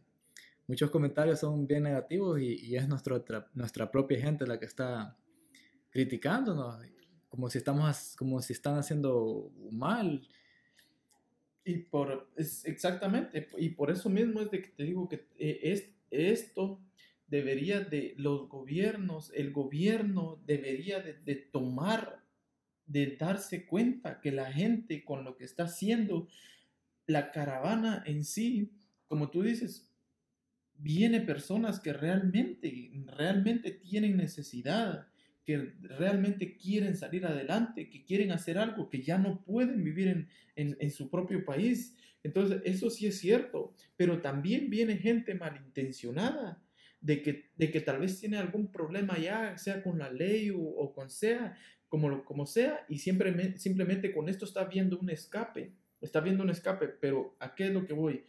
muchos 0.67 0.91
comentarios 0.91 1.41
son 1.41 1.67
bien 1.67 1.83
negativos 1.83 2.41
y, 2.41 2.67
y 2.67 2.77
es 2.77 2.89
nuestro, 2.89 3.25
nuestra 3.55 3.91
propia 3.91 4.21
gente 4.21 4.47
la 4.47 4.59
que 4.59 4.67
está 4.67 5.19
criticándonos 5.91 6.79
como 7.29 7.51
si 7.51 7.59
estamos, 7.59 8.15
como 8.17 8.41
si 8.41 8.53
están 8.53 8.79
haciendo 8.79 9.53
mal. 9.71 10.27
Y 11.65 11.79
por, 11.79 12.31
es 12.37 12.65
exactamente, 12.65 13.49
y 13.59 13.71
por 13.71 13.91
eso 13.91 14.09
mismo 14.09 14.41
es 14.41 14.51
de 14.51 14.63
que 14.63 14.71
te 14.71 14.85
digo 14.85 15.09
que 15.09 15.27
eh, 15.39 15.61
es, 15.63 15.91
esto 16.11 16.81
debería 17.29 17.81
de, 17.81 18.15
los 18.17 18.49
gobiernos, 18.49 19.31
el 19.35 19.53
gobierno 19.53 20.43
debería 20.47 21.01
de, 21.01 21.35
tomar, 21.37 22.25
de 22.87 23.17
darse 23.17 23.67
cuenta 23.67 24.21
que 24.21 24.33
la 24.33 24.53
gente 24.53 25.05
con 25.05 25.25
lo 25.25 25.37
que 25.37 25.45
está 25.45 25.65
haciendo, 25.65 26.29
la 27.07 27.31
caravana 27.31 28.03
en 28.07 28.25
sí, 28.25 28.73
como 29.07 29.31
tú 29.31 29.43
dices, 29.43 29.91
viene 30.75 31.21
personas 31.21 31.81
que 31.81 31.93
realmente, 31.93 32.93
realmente 33.07 33.71
tienen 33.71 34.17
necesidad 34.17 35.09
que 35.49 35.73
realmente 35.81 36.59
quieren 36.59 36.95
salir 36.95 37.25
adelante, 37.25 37.89
que 37.89 38.05
quieren 38.05 38.33
hacer 38.33 38.59
algo, 38.59 38.91
que 38.91 39.01
ya 39.01 39.17
no 39.17 39.43
pueden 39.47 39.83
vivir 39.83 40.29
en, 40.57 40.91
su 40.91 41.09
propio 41.09 41.43
país. 41.43 41.97
Entonces, 42.23 42.61
eso 42.67 42.91
sí 42.91 43.07
es 43.07 43.19
cierto, 43.19 43.73
pero 43.97 44.21
también 44.21 44.69
viene 44.69 44.99
gente 44.99 45.35
malintencionada, 45.35 46.63
de 47.01 47.23
que, 47.23 47.51
de 47.57 47.71
que 47.71 47.81
tal 47.81 48.01
vez 48.01 48.21
tiene 48.21 48.39
algún 48.39 48.71
problema 48.71 49.19
ya, 49.19 49.57
sea 49.57 49.83
con 49.83 49.99
la 49.99 50.11
ley 50.11 50.51
o, 50.55 50.93
con 50.93 51.11
sea, 51.11 51.57
como, 51.89 52.25
como 52.25 52.47
sea, 52.47 52.85
y 52.89 52.99
siempre, 52.99 53.59
simplemente 53.59 54.13
con 54.13 54.29
esto 54.29 54.45
está 54.45 54.65
viendo 54.65 54.99
un 54.99 55.11
escape, 55.11 55.73
está 56.01 56.21
viendo 56.21 56.43
un 56.43 56.51
escape, 56.51 56.89
pero 56.89 57.37
¿a 57.41 57.55
qué 57.55 57.69
es 57.69 57.73
lo 57.73 57.87
que 57.87 57.93
voy? 57.93 58.25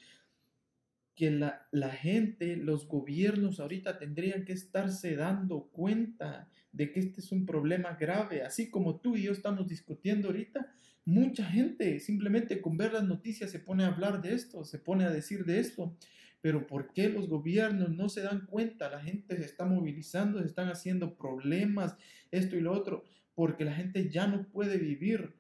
Que 1.16 1.32
la, 1.32 1.68
la 1.72 1.90
gente, 1.90 2.56
los 2.56 2.88
gobiernos 2.88 3.60
ahorita 3.60 3.98
tendrían 3.98 4.46
que 4.46 4.54
estarse 4.54 5.16
dando 5.16 5.70
cuenta 5.72 6.50
de 6.72 6.92
que 6.92 7.00
este 7.00 7.22
es 7.22 7.32
un 7.32 7.46
problema 7.46 7.96
grave, 7.96 8.44
así 8.44 8.70
como 8.70 9.00
tú 9.00 9.18
y 9.18 9.24
yo 9.24 9.32
estamos 9.32 9.68
discutiendo 9.68 10.28
ahorita, 10.28 10.72
mucha 11.06 11.44
gente 11.44 12.00
simplemente 12.00 12.62
con 12.62 12.78
ver 12.78 12.94
las 12.94 13.04
noticias 13.04 13.50
se 13.50 13.60
pone 13.60 13.84
a 13.84 13.88
hablar 13.88 14.22
de 14.22 14.34
esto, 14.34 14.64
se 14.64 14.78
pone 14.78 15.06
a 15.06 15.10
decir 15.10 15.44
de 15.44 15.60
esto, 15.60 15.98
pero 16.42 16.68
¿por 16.68 16.94
qué 16.94 17.10
los 17.10 17.28
gobiernos 17.28 17.90
no 17.92 18.10
se 18.10 18.22
dan 18.22 18.46
cuenta? 18.46 18.90
La 18.90 19.02
gente 19.02 19.36
se 19.38 19.46
está 19.46 19.66
movilizando, 19.66 20.40
se 20.40 20.46
están 20.46 20.70
haciendo 20.70 21.16
problemas, 21.16 21.96
esto 22.32 22.56
y 22.56 22.62
lo 22.62 22.72
otro, 22.72 23.04
porque 23.36 23.66
la 23.66 23.74
gente 23.74 24.10
ya 24.10 24.28
no 24.28 24.48
puede 24.50 24.78
vivir. 24.78 25.36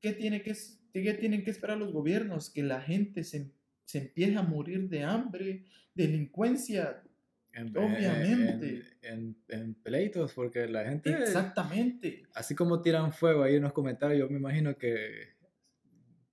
¿Qué, 0.00 0.12
tiene 0.12 0.42
que, 0.42 0.54
qué 0.92 1.14
tienen 1.14 1.42
que 1.42 1.50
esperar 1.50 1.78
los 1.78 1.92
gobiernos? 1.92 2.50
Que 2.50 2.62
la 2.62 2.80
gente 2.80 3.24
se, 3.24 3.50
se 3.84 3.98
empiece 3.98 4.36
a 4.36 4.42
morir 4.42 4.88
de 4.88 5.02
hambre, 5.02 5.64
delincuencia, 5.94 7.02
Obviamente. 7.74 8.82
En, 9.02 9.36
en, 9.48 9.74
pleitos, 9.74 10.32
porque 10.34 10.66
la 10.68 10.84
gente. 10.84 11.10
Exactamente. 11.10 12.22
Así 12.34 12.54
como 12.54 12.82
tiran 12.82 13.12
fuego 13.12 13.42
ahí 13.42 13.56
en 13.56 13.62
los 13.62 13.72
comentarios, 13.72 14.20
yo 14.20 14.28
me 14.28 14.38
imagino 14.38 14.76
que. 14.76 15.34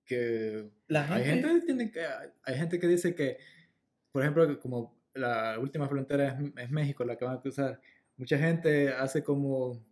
que 0.04 0.70
la 0.88 1.04
gente, 1.04 1.22
hay, 1.22 1.42
gente 1.42 1.66
tiene 1.66 1.90
que, 1.90 2.00
hay 2.44 2.54
gente 2.56 2.78
que 2.78 2.86
dice 2.86 3.14
que, 3.14 3.38
por 4.16 4.22
ejemplo, 4.22 4.58
como 4.60 4.96
la 5.12 5.58
última 5.60 5.86
frontera 5.90 6.38
es, 6.56 6.70
México, 6.70 7.04
la 7.04 7.18
que 7.18 7.26
van 7.26 7.36
a 7.36 7.40
cruzar, 7.42 7.78
mucha 8.16 8.38
gente 8.38 8.88
hace 8.88 9.22
como. 9.22 9.84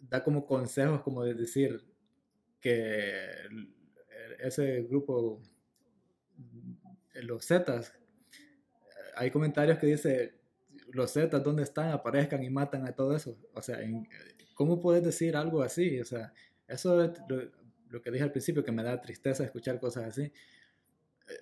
da 0.00 0.24
como 0.24 0.44
consejos, 0.44 1.00
como 1.02 1.22
de 1.22 1.34
decir 1.34 1.80
que 2.60 3.30
ese 4.40 4.82
grupo, 4.82 5.40
los 7.22 7.46
Zetas, 7.46 7.94
hay 9.14 9.30
comentarios 9.30 9.78
que 9.78 9.86
dice, 9.86 10.34
los 10.88 11.12
Zetas, 11.12 11.44
¿dónde 11.44 11.62
están? 11.62 11.90
Aparezcan 11.92 12.42
y 12.42 12.50
matan 12.50 12.84
a 12.84 12.96
todo 12.96 13.14
eso. 13.14 13.38
O 13.54 13.62
sea, 13.62 13.78
¿cómo 14.54 14.80
puedes 14.80 15.04
decir 15.04 15.36
algo 15.36 15.62
así? 15.62 16.00
O 16.00 16.04
sea, 16.04 16.32
eso 16.66 17.00
es 17.04 17.12
lo, 17.90 18.02
que 18.02 18.10
dije 18.10 18.24
al 18.24 18.32
principio, 18.32 18.64
que 18.64 18.72
me 18.72 18.82
da 18.82 19.00
tristeza 19.00 19.44
escuchar 19.44 19.78
cosas 19.78 20.06
así. 20.06 20.32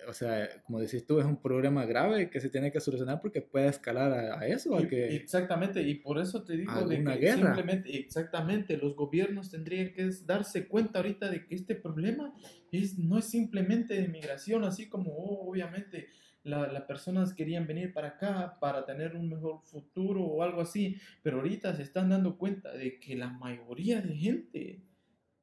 O 0.07 0.13
sea, 0.13 0.49
como 0.63 0.79
decís 0.79 1.05
tú, 1.05 1.19
es 1.19 1.25
un 1.25 1.41
problema 1.41 1.85
grave 1.85 2.29
que 2.29 2.39
se 2.39 2.49
tiene 2.49 2.71
que 2.71 2.79
solucionar 2.79 3.19
porque 3.21 3.41
puede 3.41 3.67
escalar 3.67 4.11
a, 4.11 4.47
eso. 4.47 4.75
A 4.77 4.87
que, 4.87 5.15
exactamente, 5.15 5.81
y 5.81 5.95
por 5.95 6.19
eso 6.19 6.43
te 6.43 6.57
digo 6.57 6.87
de 6.87 7.03
que 7.03 7.15
guerra. 7.17 7.55
simplemente, 7.55 7.97
exactamente, 7.97 8.77
los 8.77 8.95
gobiernos 8.95 9.51
tendrían 9.51 9.93
que 9.93 10.09
darse 10.25 10.67
cuenta 10.67 10.99
ahorita 10.99 11.29
de 11.29 11.45
que 11.45 11.55
este 11.55 11.75
problema 11.75 12.33
es, 12.71 12.97
no 12.97 13.17
es 13.17 13.25
simplemente 13.25 13.95
de 13.95 14.07
migración, 14.07 14.63
así 14.63 14.89
como 14.89 15.11
oh, 15.11 15.49
obviamente 15.49 16.09
las 16.43 16.83
personas 16.83 17.33
querían 17.33 17.67
venir 17.67 17.93
para 17.93 18.09
acá 18.09 18.57
para 18.59 18.85
tener 18.85 19.15
un 19.15 19.29
mejor 19.29 19.61
futuro 19.65 20.23
o 20.23 20.41
algo 20.41 20.61
así, 20.61 20.97
pero 21.21 21.37
ahorita 21.37 21.75
se 21.75 21.83
están 21.83 22.09
dando 22.09 22.37
cuenta 22.37 22.71
de 22.71 22.99
que 22.99 23.15
la 23.15 23.29
mayoría 23.29 24.01
de 24.01 24.15
gente, 24.15 24.83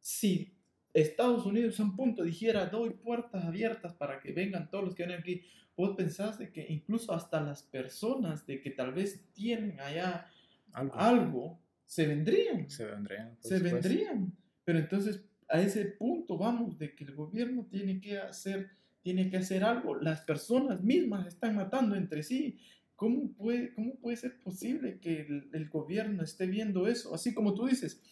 si 0.00 0.55
Estados 0.96 1.44
Unidos 1.44 1.78
a 1.78 1.82
un 1.82 1.94
punto 1.94 2.22
dijera, 2.22 2.66
doy 2.66 2.90
puertas 2.90 3.44
abiertas 3.44 3.92
para 3.92 4.18
que 4.18 4.32
vengan 4.32 4.70
todos 4.70 4.82
los 4.82 4.94
que 4.94 5.04
vienen 5.04 5.20
aquí, 5.20 5.42
vos 5.76 5.94
pensás 5.94 6.38
de 6.38 6.50
que 6.50 6.66
incluso 6.70 7.12
hasta 7.12 7.38
las 7.42 7.62
personas 7.62 8.46
de 8.46 8.62
que 8.62 8.70
tal 8.70 8.94
vez 8.94 9.22
tienen 9.34 9.78
allá 9.78 10.26
algo, 10.72 11.60
se 11.84 12.06
vendrían. 12.06 12.70
Se 12.70 12.86
vendrían. 12.86 13.36
Se 13.40 13.58
vendrían. 13.58 14.32
Pero 14.64 14.78
entonces 14.78 15.22
a 15.48 15.60
ese 15.60 15.84
punto 15.84 16.38
vamos 16.38 16.78
de 16.78 16.94
que 16.94 17.04
el 17.04 17.14
gobierno 17.14 17.66
tiene 17.66 18.00
que 18.00 18.18
hacer, 18.18 18.70
tiene 19.02 19.28
que 19.28 19.36
hacer 19.36 19.64
algo. 19.64 19.96
Las 19.96 20.22
personas 20.22 20.82
mismas 20.82 21.26
están 21.26 21.56
matando 21.56 21.94
entre 21.94 22.22
sí. 22.22 22.58
¿Cómo 22.94 23.34
puede, 23.34 23.74
cómo 23.74 23.96
puede 23.96 24.16
ser 24.16 24.40
posible 24.40 24.98
que 24.98 25.20
el, 25.20 25.50
el 25.52 25.68
gobierno 25.68 26.22
esté 26.22 26.46
viendo 26.46 26.88
eso? 26.88 27.14
Así 27.14 27.34
como 27.34 27.52
tú 27.52 27.66
dices. 27.66 28.02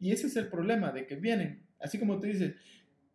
Y 0.00 0.12
ese 0.12 0.28
es 0.28 0.36
el 0.36 0.48
problema 0.48 0.92
de 0.92 1.06
que 1.06 1.16
vienen 1.16 1.66
Así 1.82 1.98
como 1.98 2.18
tú 2.20 2.26
dices, 2.26 2.54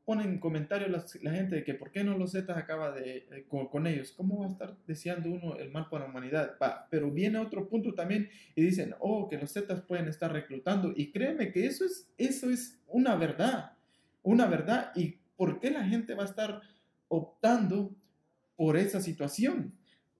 ponen 0.07 0.39
comentarios 0.39 1.19
la, 1.21 1.31
gente 1.33 1.57
de 1.57 1.63
que 1.65 1.73
por 1.73 1.91
qué 1.91 2.01
no 2.01 2.17
los 2.17 2.31
Zetas 2.31 2.55
acaba 2.55 2.93
de, 2.93 3.27
eh, 3.29 3.45
con, 3.49 3.87
ellos. 3.87 4.13
¿Cómo 4.13 4.39
va 4.39 4.45
a 4.45 4.49
estar 4.49 4.77
deseando 4.87 5.29
uno 5.29 5.57
el 5.57 5.69
mal 5.69 5.89
para 5.89 6.05
la 6.05 6.09
humanidad? 6.09 6.55
Pero 6.89 7.11
viene 7.11 7.39
otro 7.39 7.67
punto 7.67 7.93
también 7.93 8.29
y 8.55 8.61
dicen, 8.61 8.95
oh, 8.99 9.27
que 9.27 9.37
los 9.37 9.51
Zetas 9.51 9.81
pueden 9.81 10.07
estar 10.07 10.31
reclutando. 10.31 10.93
Y 10.95 11.11
créeme 11.11 11.51
que 11.51 11.65
eso 11.65 11.83
es, 11.83 12.09
eso 12.17 12.49
es 12.49 12.79
una 12.87 13.17
verdad, 13.17 13.73
una 14.23 14.45
verdad. 14.45 14.93
¿Y 14.95 15.17
por 15.35 15.59
qué 15.59 15.71
la 15.71 15.83
gente 15.83 16.15
va 16.15 16.23
a 16.23 16.27
estar 16.27 16.61
optando 17.09 17.93
por 18.55 18.77
esa 18.77 19.01
situación? 19.01 19.73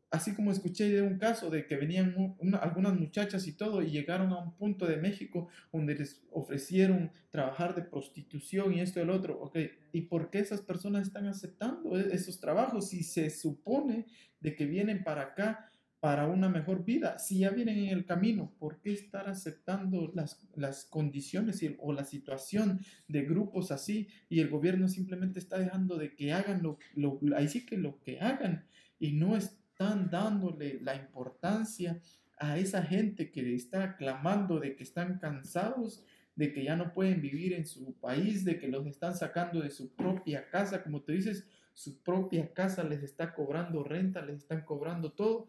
Así 0.10 0.34
como 0.34 0.52
escuché 0.52 0.90
de 0.90 1.02
un 1.02 1.18
caso 1.18 1.50
de 1.50 1.66
que 1.66 1.76
venían 1.76 2.36
algunas 2.62 2.94
muchachas 2.98 3.46
y 3.48 3.54
todo 3.54 3.82
y 3.82 3.92
llegaron 3.92 4.32
a 4.32 4.40
un 4.40 4.56
punto 4.56 4.86
de 4.86 4.98
México 4.98 5.50
donde 5.72 5.96
les 5.96 6.24
ofrecieron 6.32 7.12
trabajar 7.30 7.76
de 7.76 7.82
prostitución 7.82 8.74
y 8.74 8.80
esto 8.80 9.00
y 9.00 9.04
el 9.04 9.10
otro, 9.10 9.40
ok, 9.40 9.58
¿y 9.92 10.02
por 10.02 10.30
qué 10.30 10.40
esas 10.40 10.62
personas 10.62 11.08
están 11.08 11.28
aceptando 11.28 12.00
e-, 12.00 12.14
esos 12.14 12.40
trabajos 12.40 12.90
si 12.90 13.04
se 13.04 13.30
supone 13.30 14.06
de 14.40 14.56
que 14.56 14.66
vienen 14.66 15.04
para 15.04 15.24
acá 15.24 15.70
para 16.00 16.28
una 16.28 16.48
mejor 16.48 16.86
vida? 16.86 17.20
Si 17.20 17.40
ya 17.40 17.50
vienen 17.50 17.78
en 17.78 17.90
el 17.90 18.06
camino, 18.06 18.54
¿por 18.60 18.80
qué 18.80 18.94
estar 18.94 19.28
aceptando 19.28 20.10
las, 20.16 20.42
las 20.56 20.86
condiciones 20.86 21.62
o 21.80 21.92
la 21.92 22.06
situación 22.06 22.80
de 23.10 23.24
grupos 23.24 23.72
así 23.72 24.08
y 24.30 24.40
el 24.40 24.48
gobierno 24.48 24.88
simplemente 24.88 25.40
está 25.40 25.58
dejando 25.58 25.98
de 25.98 26.16
que 26.16 26.32
hagan 26.32 26.64
lo, 26.64 26.78
lo 26.96 27.20
ahí 27.36 27.50
sí 27.50 27.66
que 27.66 27.78
lo 27.78 28.00
que 28.00 28.22
hagan 28.22 28.66
y 29.00 29.12
no 29.12 29.36
es 29.36 29.58
están 29.80 30.10
dándole 30.10 30.80
la 30.82 30.96
importancia 30.96 32.02
a 32.40 32.58
esa 32.58 32.82
gente 32.82 33.30
que 33.30 33.54
está 33.54 33.96
clamando 33.96 34.60
de 34.60 34.76
que 34.76 34.82
están 34.82 35.20
cansados, 35.20 36.04
de 36.36 36.52
que 36.52 36.64
ya 36.64 36.76
no 36.76 36.96
pueden 36.96 37.22
vivir 37.22 37.54
en 37.54 37.68
su 37.68 37.94
país, 38.00 38.44
de 38.44 38.58
que 38.58 38.70
los 38.70 38.88
están 38.88 39.16
sacando 39.16 39.62
de 39.62 39.70
su 39.70 39.94
propia 39.94 40.50
casa, 40.50 40.82
como 40.82 41.04
te 41.04 41.12
dices, 41.12 41.46
su 41.76 42.02
propia 42.02 42.52
casa 42.56 42.84
les 42.84 43.04
está 43.04 43.36
cobrando 43.36 43.84
renta, 43.84 44.26
les 44.26 44.38
están 44.38 44.66
cobrando 44.66 45.12
todo, 45.12 45.48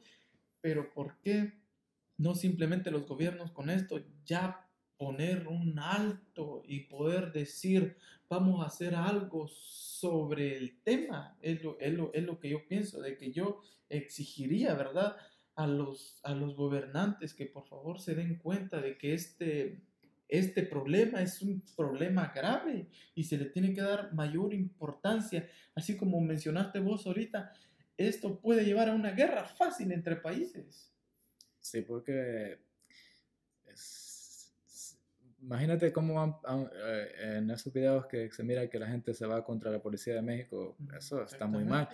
pero 0.60 0.92
¿por 0.92 1.18
qué 1.20 1.54
no 2.18 2.34
simplemente 2.34 2.90
los 2.90 3.06
gobiernos 3.06 3.50
con 3.52 3.70
esto 3.70 4.04
ya 4.26 4.67
poner 4.98 5.46
un 5.46 5.78
alto 5.78 6.62
y 6.66 6.80
poder 6.80 7.32
decir, 7.32 7.96
vamos 8.28 8.62
a 8.62 8.66
hacer 8.66 8.94
algo 8.94 9.46
sobre 9.48 10.56
el 10.56 10.82
tema? 10.82 11.38
Es 11.40 11.62
lo, 11.62 11.78
es 11.80 11.94
lo, 11.94 12.12
es 12.12 12.24
lo 12.24 12.38
que 12.38 12.50
yo 12.50 12.66
pienso, 12.66 13.00
de 13.00 13.16
que 13.16 13.32
yo 13.32 13.62
exigiría, 13.88 14.74
¿verdad? 14.74 15.16
A 15.54 15.66
los, 15.66 16.18
a 16.24 16.34
los 16.34 16.56
gobernantes 16.56 17.32
que 17.32 17.46
por 17.46 17.66
favor 17.66 18.00
se 18.00 18.14
den 18.14 18.36
cuenta 18.36 18.80
de 18.80 18.98
que 18.98 19.14
este, 19.14 19.80
este 20.28 20.64
problema 20.64 21.22
es 21.22 21.42
un 21.42 21.62
problema 21.76 22.32
grave 22.34 22.88
y 23.14 23.24
se 23.24 23.38
le 23.38 23.46
tiene 23.46 23.72
que 23.72 23.80
dar 23.80 24.12
mayor 24.12 24.52
importancia, 24.52 25.48
así 25.74 25.96
como 25.96 26.20
mencionaste 26.20 26.80
vos 26.80 27.06
ahorita, 27.06 27.52
esto 27.96 28.40
puede 28.40 28.64
llevar 28.64 28.88
a 28.88 28.94
una 28.94 29.12
guerra 29.12 29.44
fácil 29.44 29.90
entre 29.92 30.16
países. 30.16 30.92
Sí, 31.60 31.82
porque 31.82 32.58
imagínate 35.40 35.92
cómo 35.92 36.14
van 36.14 36.68
eh, 36.86 37.36
en 37.38 37.50
esos 37.50 37.72
videos 37.72 38.06
que 38.06 38.30
se 38.30 38.42
mira 38.42 38.68
que 38.68 38.78
la 38.78 38.88
gente 38.88 39.14
se 39.14 39.26
va 39.26 39.44
contra 39.44 39.70
la 39.70 39.80
policía 39.80 40.14
de 40.14 40.22
México, 40.22 40.76
eso 40.96 41.22
está 41.22 41.46
muy 41.46 41.64
mal. 41.64 41.88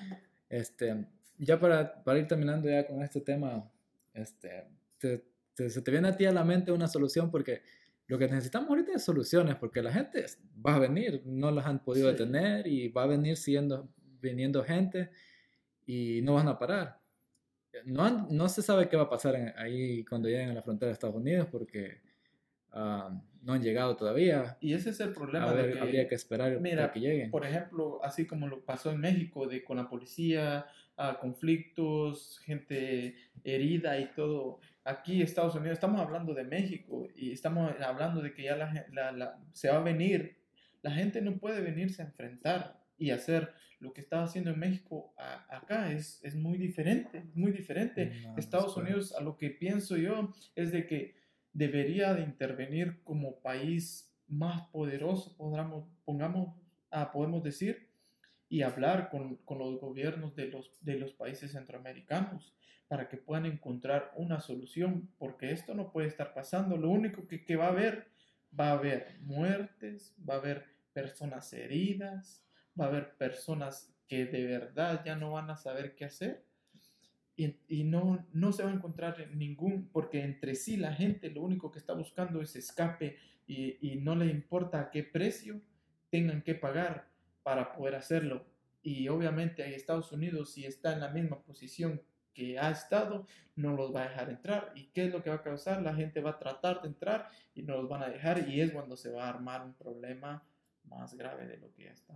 Este, 0.49 1.07
ya 1.39 1.59
para, 1.59 2.03
para, 2.05 2.19
ir 2.19 2.27
terminando 2.27 2.69
ya 2.69 2.87
con 2.87 3.03
este 3.03 3.21
tema, 3.21 3.71
este, 4.13 4.69
se 5.55 5.83
te 5.83 5.91
viene 5.91 6.09
a 6.09 6.17
ti 6.17 6.25
a 6.25 6.33
la 6.33 6.45
mente 6.45 6.73
una 6.73 6.89
solución 6.89 7.31
porque 7.31 7.63
lo 8.07 8.19
que 8.19 8.29
necesitamos 8.29 8.69
ahorita 8.69 8.93
es 8.93 9.05
soluciones 9.05 9.57
porque 9.57 9.83
la 9.83 9.93
gente 9.93 10.27
va 10.65 10.75
a 10.75 10.79
venir, 10.79 11.23
no 11.25 11.51
las 11.51 11.67
han 11.67 11.83
podido 11.83 12.09
detener 12.09 12.67
y 12.67 12.89
va 12.89 13.05
a 13.05 13.07
venir 13.07 13.37
siendo, 13.37 13.89
viniendo 14.21 14.63
gente 14.63 15.11
y 15.87 16.21
no 16.23 16.35
van 16.35 16.49
a 16.49 16.59
parar. 16.59 17.01
No, 17.85 18.29
no 18.31 18.49
se 18.49 18.63
sabe 18.63 18.89
qué 18.89 18.97
va 18.97 19.05
a 19.05 19.11
pasar 19.11 19.55
ahí 19.57 20.05
cuando 20.05 20.29
lleguen 20.29 20.51
a 20.51 20.55
la 20.55 20.63
frontera 20.63 20.89
de 20.89 20.93
Estados 20.93 21.17
Unidos 21.17 21.49
porque 21.51 22.03
ah, 22.73 23.21
no 23.45 23.53
han 23.53 23.63
llegado 23.63 23.97
todavía. 23.97 24.57
Y 24.61 24.73
ese 24.73 24.91
es 24.91 25.01
el 25.01 25.13
problema. 25.13 25.53
de 25.53 25.73
que, 25.73 25.79
habría 25.79 26.09
que 26.09 26.15
esperar 26.15 26.59
mira, 26.61 26.91
que 26.91 27.01
lleguen. 27.01 27.31
Por 27.31 27.45
ejemplo, 27.45 28.01
así 28.03 28.27
como 28.27 28.49
lo 28.49 28.65
pasó 28.65 28.91
en 28.91 29.01
México, 29.01 29.47
de 29.47 29.63
con 29.63 29.77
la 29.77 29.89
policía, 29.89 30.67
a 30.97 31.19
conflictos, 31.19 32.41
gente 32.45 33.17
herida 33.45 33.99
y 33.99 34.07
todo. 34.13 34.61
Aquí 34.85 35.23
Estados 35.23 35.55
Unidos, 35.55 35.75
estamos 35.75 36.01
hablando 36.01 36.35
de 36.35 36.45
México 36.45 37.09
y 37.15 37.33
estamos 37.33 37.73
hablando 37.81 38.23
de 38.23 38.33
que 38.33 38.45
ya 38.45 38.57
la, 38.57 39.39
se 39.53 39.69
va 39.69 39.77
a 39.77 39.83
venir. 39.83 40.37
La 40.83 40.91
gente 40.91 41.21
no 41.21 41.39
puede 41.39 41.61
venirse 41.61 42.03
a 42.03 42.07
enfrentar 42.07 42.81
y 42.97 43.11
hacer 43.11 43.53
lo 43.81 43.93
que 43.93 44.01
estaba 44.01 44.25
haciendo 44.25 44.51
en 44.51 44.59
México 44.59 45.15
acá. 45.49 45.93
Es, 45.93 46.21
es 46.23 46.35
muy 46.35 46.57
diferente, 46.57 47.25
muy 47.35 47.53
diferente. 47.53 48.13
Estados 48.37 48.77
Unidos, 48.77 49.15
a 49.15 49.23
lo 49.23 49.37
que 49.37 49.51
pienso 49.51 49.97
yo, 49.97 50.33
es 50.55 50.73
de 50.73 50.87
que 50.87 51.24
debería 51.55 52.13
de 52.13 52.23
intervenir 52.23 53.03
como 53.05 53.41
país 53.41 54.13
más 54.29 54.69
poderoso, 54.69 55.37
podamos, 55.37 55.89
pongamos, 56.05 56.55
ah, 56.91 57.13
podemos 57.13 57.43
decir, 57.43 57.89
y 58.49 58.63
hablar 58.63 59.09
con, 59.09 59.37
con, 59.37 59.59
los 59.59 59.81
gobiernos 59.81 60.35
de 60.37 60.49
los, 60.49 60.71
de 60.83 60.97
los 60.97 61.13
países 61.13 61.53
centroamericanos 61.53 62.55
para 62.89 63.09
que 63.09 63.17
puedan 63.17 63.47
encontrar 63.47 64.13
una 64.17 64.41
solución, 64.41 65.09
porque 65.19 65.53
esto 65.53 65.75
no 65.75 65.91
puede 65.91 66.09
estar 66.09 66.35
pasando. 66.35 66.77
Lo 66.77 66.91
único 66.91 67.27
que, 67.27 67.45
que 67.45 67.57
va 67.57 67.67
a 67.67 67.71
haber, 67.71 68.09
va 68.59 68.69
a 68.69 68.73
haber 68.73 69.19
muertes, 69.23 70.15
va 70.29 70.35
a 70.35 70.39
haber 70.39 70.67
personas 70.93 71.53
heridas, 71.53 72.45
va 72.79 72.87
a 72.87 72.89
haber 72.89 73.17
personas 73.17 73.95
que 74.07 74.27
de 74.27 74.47
verdad 74.47 75.03
ya 75.05 75.17
no 75.17 75.33
van 75.33 75.51
a 75.51 75.57
saber 75.57 75.95
qué 75.95 76.05
hacer 76.05 76.45
y, 77.37 77.57
y, 77.69 77.85
no, 77.85 78.25
no 78.33 78.53
se 78.53 78.63
va 78.63 78.71
a 78.71 78.75
encontrar 78.75 79.31
ningún, 79.35 79.89
porque 79.93 80.23
entre 80.23 80.55
sí 80.55 80.77
la 80.77 80.93
gente 80.95 81.31
lo 81.31 81.43
único 81.43 81.71
que 81.71 81.79
está 81.79 81.93
buscando 81.93 82.41
es 82.41 82.55
escape 82.55 83.17
y, 83.47 83.77
y 83.81 83.97
no 83.97 84.15
le 84.15 84.27
importa 84.27 84.81
a 84.81 84.91
qué 84.91 85.03
precio 85.03 85.61
tengan 86.11 86.43
que 86.43 86.55
pagar 86.55 87.09
para 87.43 87.73
poder 87.75 87.97
hacerlo. 87.97 88.45
Y 88.83 89.09
obviamente 89.09 89.63
ahí 89.63 89.75
Estados 89.75 90.13
Unidos, 90.13 90.53
si 90.53 90.65
está 90.65 90.93
en 90.93 91.01
la 91.01 91.09
misma 91.09 91.43
posición 91.43 92.01
que 92.35 92.59
ha 92.59 92.71
estado, 92.71 93.27
no 93.57 93.75
los 93.77 93.95
va 93.95 94.03
a 94.03 94.09
dejar 94.09 94.31
entrar. 94.31 94.73
¿Y 94.75 94.87
qué 94.87 95.07
es 95.07 95.13
lo 95.13 95.23
que 95.23 95.31
va 95.31 95.37
a 95.37 95.43
causar? 95.43 95.81
La 95.83 95.95
gente 95.95 96.21
va 96.21 96.31
a 96.31 96.39
tratar 96.39 96.83
de 96.83 96.89
entrar 96.89 97.31
y 97.55 97.63
no 97.63 97.77
los 97.77 97.89
van 97.89 98.03
a 98.03 98.09
dejar 98.09 98.49
y 98.49 98.61
es 98.61 98.73
cuando 98.73 98.97
se 98.97 99.11
va 99.11 99.27
a 99.27 99.31
armar 99.31 99.65
un 99.65 99.75
problema 99.75 100.45
más 100.85 101.15
grave 101.15 101.47
de 101.47 101.57
lo 101.57 101.73
que 101.73 101.85
ya 101.85 101.93
está. 101.93 102.15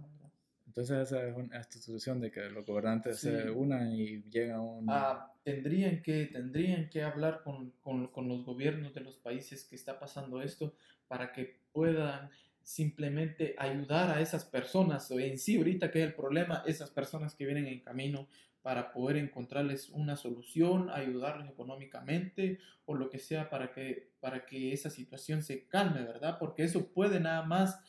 Entonces 0.69 0.99
esa 0.99 1.27
es 1.27 1.35
una 1.35 1.57
institución 1.57 2.21
de 2.21 2.31
que 2.31 2.43
los 2.51 2.65
gobernantes 2.65 3.19
se 3.19 3.51
unan 3.51 3.91
y 3.91 4.23
llegan 4.31 4.57
a 4.57 4.61
un... 4.61 4.87
Ah, 4.89 5.33
tendrían, 5.43 6.03
que, 6.03 6.27
tendrían 6.27 6.91
que 6.91 7.03
hablar 7.03 7.43
con, 7.43 7.73
con, 7.81 8.09
con 8.09 8.29
los 8.29 8.45
gobiernos 8.45 8.93
de 8.93 9.01
los 9.01 9.17
países 9.17 9.65
que 9.65 9.77
está 9.77 9.99
pasando 9.99 10.43
esto 10.43 10.75
para 11.09 11.33
que 11.33 11.59
puedan 11.73 12.31
simplemente 12.63 13.55
ayudar 13.59 14.11
a 14.11 14.21
esas 14.21 14.45
personas, 14.45 15.11
o 15.11 15.19
en 15.19 15.39
sí 15.39 15.57
ahorita 15.57 15.91
que 15.91 16.03
es 16.03 16.07
el 16.09 16.15
problema, 16.15 16.63
esas 16.67 16.91
personas 16.91 17.35
que 17.35 17.47
vienen 17.47 17.67
en 17.67 17.81
camino 17.81 18.29
para 18.61 18.93
poder 18.93 19.17
encontrarles 19.17 19.89
una 19.89 20.17
solución, 20.17 20.91
ayudarles 20.91 21.49
económicamente 21.49 22.59
o 22.85 22.95
lo 22.95 23.09
que 23.09 23.19
sea 23.19 23.49
para 23.49 23.73
que, 23.73 24.11
para 24.21 24.45
que 24.45 24.75
esa 24.75 24.91
situación 24.91 25.43
se 25.43 25.67
calme, 25.67 26.03
¿verdad? 26.03 26.37
Porque 26.39 26.65
eso 26.65 26.93
puede 26.93 27.21
nada 27.21 27.43
más 27.43 27.81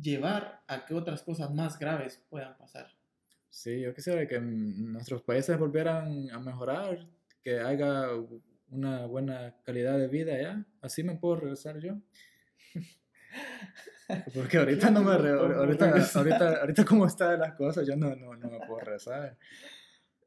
llevar 0.00 0.62
a 0.66 0.84
que 0.84 0.94
otras 0.94 1.22
cosas 1.22 1.52
más 1.52 1.78
graves 1.78 2.22
puedan 2.28 2.56
pasar. 2.56 2.88
Sí, 3.50 3.80
yo 3.80 3.94
quisiera 3.94 4.26
que 4.26 4.40
nuestros 4.40 5.22
países 5.22 5.58
volvieran 5.58 6.30
a 6.30 6.38
mejorar, 6.38 7.06
que 7.42 7.60
haya 7.60 8.08
una 8.70 9.06
buena 9.06 9.54
calidad 9.64 9.98
de 9.98 10.08
vida 10.08 10.40
ya. 10.40 10.64
Así 10.80 11.02
me 11.02 11.16
puedo 11.16 11.36
regresar 11.36 11.78
yo. 11.78 12.00
Porque 14.34 14.58
ahorita 14.58 14.90
no 14.90 15.02
me... 15.02 15.12
ahorita, 15.12 15.94
ahorita, 16.14 16.60
ahorita 16.60 16.84
como 16.84 17.06
están 17.06 17.38
las 17.38 17.54
cosas, 17.54 17.86
yo 17.86 17.94
no, 17.96 18.16
no, 18.16 18.34
no 18.36 18.50
me 18.50 18.58
puedo 18.66 18.80
regresar. 18.80 19.36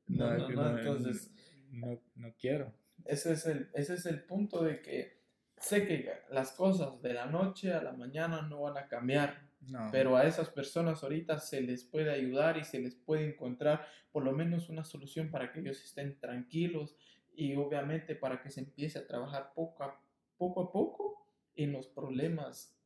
No, 0.08 0.38
no, 0.38 0.50
no, 0.50 0.78
entonces... 0.78 1.32
No, 1.72 2.00
no 2.16 2.34
quiero. 2.40 2.74
Ese 3.04 3.34
es, 3.34 3.46
el, 3.48 3.70
ese 3.74 3.96
es 3.96 4.06
el 4.06 4.24
punto 4.24 4.64
de 4.64 4.82
que 4.82 5.22
sé 5.58 5.86
que 5.86 6.10
las 6.30 6.52
cosas 6.52 7.02
de 7.02 7.14
la 7.14 7.26
noche 7.26 7.74
a 7.74 7.82
la 7.82 7.92
mañana 7.92 8.44
no 8.44 8.62
van 8.62 8.78
a 8.78 8.88
cambiar, 8.88 9.50
pero 9.92 10.16
a 10.16 10.26
esas 10.26 10.50
personas 10.50 11.04
ahorita 11.04 11.40
se 11.40 11.62
les 11.62 11.84
puede 11.84 12.12
ayudar 12.12 12.58
y 12.58 12.64
se 12.64 12.80
les 12.80 12.96
puede 12.96 13.28
encontrar 13.28 13.86
por 14.12 14.24
lo 14.24 14.32
menos 14.32 14.70
una 14.70 14.84
solución 14.84 15.30
para 15.30 15.52
que 15.52 15.60
ellos 15.60 15.84
estén 15.84 16.20
tranquilos 16.20 16.96
y 17.34 17.56
obviamente 17.56 18.16
para 18.16 18.42
que 18.42 18.50
se 18.50 18.62
empiece 18.62 19.00
a 19.00 19.08
trabajar 19.08 19.52
poco 19.54 19.84
a 19.84 20.00
poco, 20.38 20.62
a 20.62 20.72
poco 20.72 21.28
en 21.56 21.72
los 21.72 21.88
problemas 21.88 22.78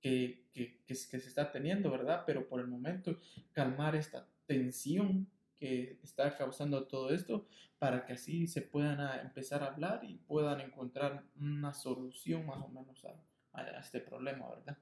que, 0.00 0.46
que, 0.52 0.82
que, 0.86 0.94
se 0.94 1.16
está 1.16 1.50
teniendo, 1.50 1.90
¿verdad? 1.90 2.22
Pero 2.26 2.48
por 2.48 2.60
el 2.60 2.68
momento 2.68 3.18
calmar 3.52 3.96
esta 3.96 4.28
tensión 4.46 5.28
que 5.56 5.98
está 6.02 6.36
causando 6.36 6.86
todo 6.86 7.10
esto 7.10 7.48
para 7.78 8.06
que 8.06 8.12
así 8.12 8.46
se 8.46 8.62
puedan 8.62 9.00
empezar 9.20 9.62
a 9.62 9.66
hablar 9.66 10.04
y 10.04 10.18
puedan 10.18 10.60
encontrar 10.60 11.24
una 11.40 11.74
solución 11.74 12.46
más 12.46 12.58
o 12.58 12.68
menos 12.68 13.04
a, 13.04 13.20
a 13.52 13.80
este 13.80 14.00
problema, 14.00 14.48
¿verdad? 14.48 14.78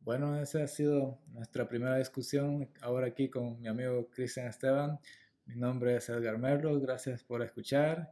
Bueno, 0.00 0.40
esa 0.40 0.62
ha 0.62 0.66
sido 0.66 1.18
nuestra 1.32 1.68
primera 1.68 1.96
discusión 1.96 2.70
ahora 2.80 3.08
aquí 3.08 3.28
con 3.28 3.60
mi 3.60 3.68
amigo 3.68 4.08
Cristian 4.10 4.46
Esteban. 4.46 4.98
Mi 5.44 5.56
nombre 5.56 5.96
es 5.96 6.08
Edgar 6.08 6.38
Merlo, 6.38 6.80
gracias 6.80 7.24
por 7.24 7.42
escuchar 7.42 8.10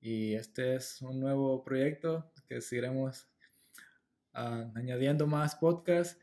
y 0.00 0.34
este 0.34 0.76
es 0.76 1.02
un 1.02 1.20
nuevo 1.20 1.62
proyecto 1.62 2.30
que 2.48 2.60
seguiremos 2.60 3.28
uh, 4.34 4.70
añadiendo 4.74 5.26
más 5.26 5.54
podcasts. 5.56 6.18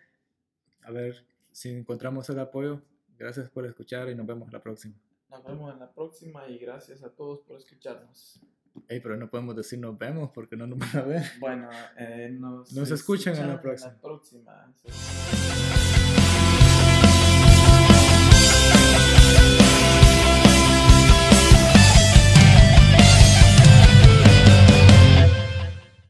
A 0.81 0.91
ver 0.91 1.25
si 1.51 1.69
encontramos 1.69 2.29
el 2.29 2.39
apoyo. 2.39 2.81
Gracias 3.17 3.49
por 3.49 3.65
escuchar 3.65 4.09
y 4.09 4.15
nos 4.15 4.25
vemos 4.25 4.51
la 4.51 4.61
próxima. 4.61 4.95
Nos 5.29 5.43
vemos 5.43 5.73
en 5.73 5.79
la 5.79 5.91
próxima 5.91 6.47
y 6.47 6.57
gracias 6.57 7.03
a 7.03 7.09
todos 7.09 7.41
por 7.41 7.57
escucharnos. 7.57 8.39
Hey, 8.87 8.99
pero 9.01 9.17
no 9.17 9.29
podemos 9.29 9.55
decir 9.55 9.79
nos 9.79 9.97
vemos 9.97 10.31
porque 10.33 10.55
no 10.55 10.67
nos 10.67 10.79
van 10.79 10.97
a 10.97 11.01
ver. 11.01 11.23
Bueno, 11.39 11.69
eh, 11.97 12.29
nos, 12.31 12.73
nos 12.73 12.91
escuchan, 12.91 13.35
la 13.47 13.61
próxima. 13.61 13.89
En 13.89 13.95
la 13.95 14.01
próxima. 14.01 14.73